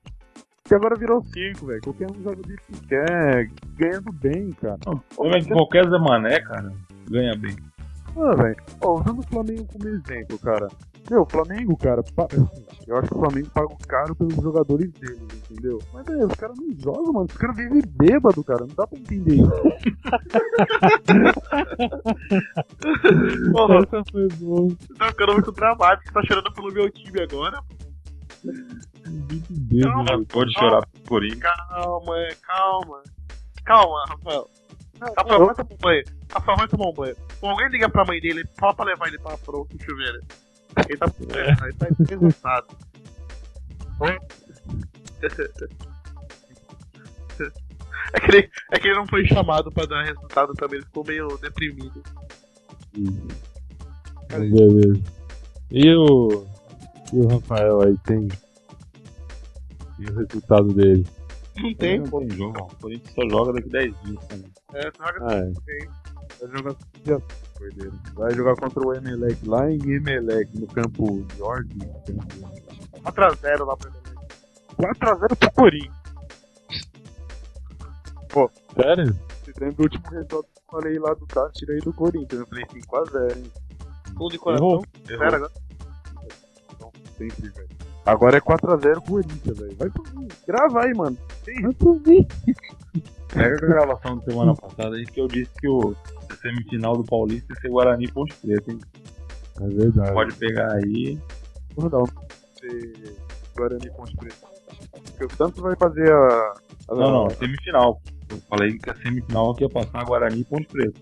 [0.61, 1.81] Porque agora virou circo, velho.
[1.81, 4.79] Qualquer um joga jeito que quer, ganhando bem, cara.
[5.19, 6.73] É que qualquer Zé Mané, cara,
[7.09, 7.55] ganha bem.
[8.17, 8.55] Ah, velho.
[8.81, 10.67] Ó, usando o Flamengo como exemplo, cara.
[11.09, 12.01] Meu, o Flamengo, cara,
[12.87, 15.79] eu acho que o Flamengo paga caro pelos jogadores deles, entendeu?
[15.93, 17.27] Mas, velho, os caras não jogam, mano.
[17.29, 18.61] Os caras vivem bêbado, cara.
[18.61, 19.51] Não dá pra entender isso.
[23.51, 24.69] Porra, Essa foi boa.
[24.69, 26.05] você tá ficando muito dramático.
[26.07, 27.61] Você tá chorando pelo meu time agora.
[29.49, 30.25] Bêbado.
[30.27, 31.39] Pode chorar por isso.
[31.39, 33.03] Calma, é, calma.
[33.63, 34.47] Calma, Rafael.
[35.17, 36.03] Rafael, vai tomar um banho.
[36.31, 37.15] Rafael, vai tomar um banho.
[37.41, 40.19] Bom, alguém liga pra mãe dele, fala pra levar ele pra pro chuveiro.
[40.87, 41.11] Ele tá,
[41.65, 42.67] ele tá exaustado.
[48.13, 51.05] É que, ele, é que ele não foi chamado pra dar resultado também, ele ficou
[51.05, 52.03] meio deprimido.
[54.29, 55.01] Beleza.
[55.71, 56.45] E o.
[57.13, 58.27] E o Rafael aí tem.
[59.99, 61.05] E o resultado dele?
[61.57, 62.59] Não tem, Não tem jogo.
[62.59, 64.27] O Corinthians só joga daqui 10 dias.
[64.29, 64.49] Né?
[64.73, 66.04] É, joga Ah, é.
[66.39, 67.21] Vai jogar dia
[67.57, 67.99] perderam.
[68.13, 71.69] Vai jogar contra o Emelec lá em Emelec, no campo Jorge.
[73.03, 73.99] 4x0 lá pra ele.
[74.77, 76.05] 4x0 pro Corinthians.
[78.75, 79.15] Sério?
[79.43, 82.41] Você lembra do último resultado que eu falei lá do Tati, tirei do Corinthians.
[82.41, 83.51] Eu falei 5x0, hein?
[84.13, 84.67] Gol de coração.
[84.67, 84.85] Errou.
[85.07, 85.51] Zero agora.
[86.73, 87.69] Então, sempre, velho.
[88.05, 89.75] Agora é 4x0 Corinthians, velho.
[89.77, 90.27] Vai mim.
[90.45, 91.17] Grava aí, mano.
[93.33, 95.95] Pega a gravação da semana passada aí que eu disse que o
[96.45, 98.79] semifinal do Paulista ia ser Guarani e Ponte Preta, hein?
[99.61, 100.13] É verdade.
[100.13, 101.19] Pode pegar aí.
[101.75, 102.05] Vamos dar um.
[102.05, 103.15] Você...
[103.57, 104.47] Guarani Ponte Preta.
[104.91, 106.53] Porque o Santos vai fazer a.
[106.89, 108.01] a Não, não, semifinal.
[108.29, 110.99] Eu falei que a semifinal aqui ia passar Guarani e Ponte Preta.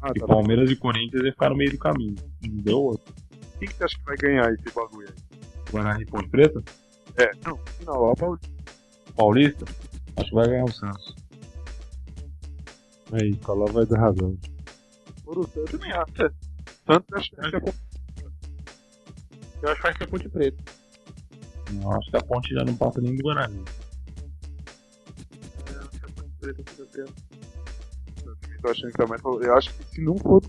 [0.00, 0.26] Ah, E tá.
[0.26, 2.14] Palmeiras e Corinthians ia ficar no meio do caminho.
[2.46, 3.14] Não deu outro.
[3.58, 5.38] Quem que você acha que vai ganhar esse bagulho aí?
[5.70, 6.62] Guarani e Ponte Preta?
[7.18, 8.50] É, não, não, ó, Paulista.
[9.14, 9.64] Paulista?
[10.16, 11.14] Acho que vai ganhar o Santos.
[13.12, 14.36] Aí, Coló vai dar razão.
[15.32, 16.34] Por o Santos também acho.
[16.86, 17.60] Santos acho que ser a
[19.62, 20.62] Eu acho que vai ser Ponte Preta.
[21.82, 23.64] Eu acho que a Ponte já não passa nem do Guarani.
[25.72, 27.14] Eu acho que é Ponte Preta, com certeza.
[28.60, 29.46] Tô achando que também.
[29.48, 30.42] Eu acho que se não for.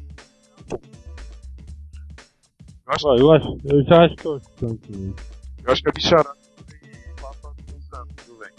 [2.86, 4.90] Eu acho, Ó, eu, acho, eu já acho que é o Santos
[5.66, 6.36] eu acho que a bicharada
[7.22, 8.54] vai passar do Santos, velho?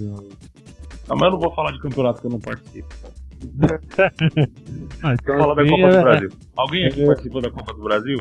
[0.00, 0.16] Não.
[0.16, 2.88] Não, mas eu não vou falar de campeonato que eu não participo.
[5.02, 6.28] Ah, então Fala da Copa do é- Brasil.
[6.56, 8.18] Alguém aqui é- participou da Copa do Brasil?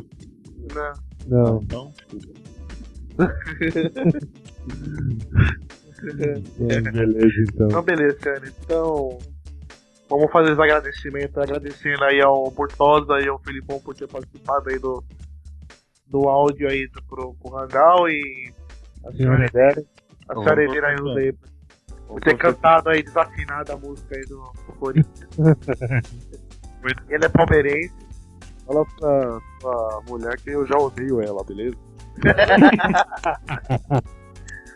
[0.73, 0.93] Não.
[1.27, 1.61] Não.
[1.63, 1.93] Então,
[6.69, 7.67] É, beleza, então.
[7.67, 8.41] Então, beleza, cara.
[8.47, 9.17] Então,
[10.09, 11.37] vamos fazer os agradecimentos.
[11.37, 15.03] Agradecendo aí ao Bortosa e ao Felipão por ter participado aí do,
[16.07, 18.51] do áudio aí do, pro, pro Hangal e
[19.05, 19.83] a senhora Edera.
[20.29, 21.33] A senhora Edera aí
[22.07, 25.29] por ter cantado aí desafinado a música aí do, do Corinthians.
[27.09, 27.93] Ele é palmeirense.
[28.65, 31.75] fala pra sua mulher que eu já odeio ela, beleza?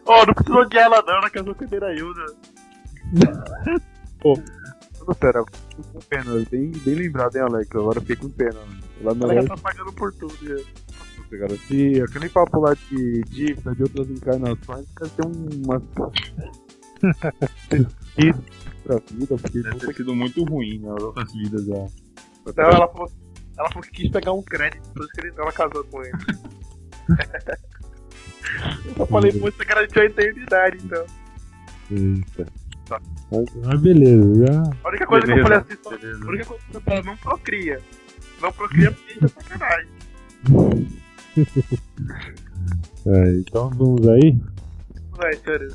[0.05, 2.25] Ó, não precisa odiar ela não, ela casou com a Derailda.
[3.13, 4.33] Não,
[5.13, 6.45] sério, eu fico com pena.
[6.51, 7.69] Bem, bem lembrado, hein, Alex?
[7.75, 8.59] Agora eu fiquei com pena.
[9.01, 10.55] Ela Ela já merece, tá pagando por tudo, já.
[11.29, 11.55] Cara.
[11.67, 15.83] Se aquele papo lá de dívida de outras encarnações, deve ter umas.
[18.17, 18.43] Isso
[18.83, 21.85] pra vida, porque Deve ter sido muito ruim nas outras vidas já.
[22.47, 23.11] Então ela falou,
[23.57, 26.11] ela falou que quis pegar um crédito, por isso que ele- ela casou com ele.
[28.97, 31.05] Eu falei, pô, você garantiu a eternidade, então.
[31.91, 32.47] Eita.
[33.31, 34.63] Mas, mas beleza, já.
[34.83, 36.25] A única coisa que eu falei Beleza, assim, só, beleza.
[36.25, 37.79] a única coisa que eu falei, não procria.
[38.41, 39.89] Não procria porque isso é sacanagem.
[43.05, 44.37] É, então vamos aí.
[45.19, 45.73] Véi, sério.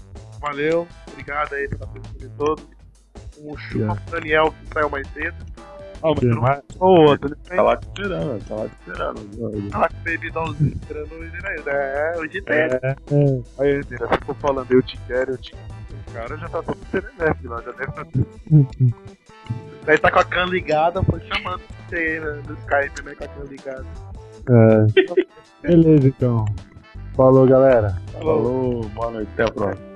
[0.48, 2.64] Valeu, obrigado aí pela presença de todos.
[3.40, 5.34] Um chupa pro Daniel que saiu mais cedo.
[6.02, 9.70] Ah, mas não- mais- Ô, Antônio, Tá lá te esperando, tá lá te esperando.
[9.72, 11.56] Ela que baby dollzinho esperando hoje, né?
[11.66, 12.56] É, hoje tem.
[12.56, 12.96] É, é,
[13.58, 15.64] Aí, Antônio, ficou falando, eu te quero, eu te quero.
[16.08, 18.06] O cara já tá todo serelepe lá, já deve estar.
[19.86, 23.14] Daí tá com a can ligada, foi chamando você né, do Skype, né?
[23.14, 23.86] Com a can ligada.
[24.50, 25.66] é.
[25.68, 26.44] Beleza, então.
[27.16, 27.96] Falou, galera.
[28.12, 29.93] Falou, boa noite, até a próxima.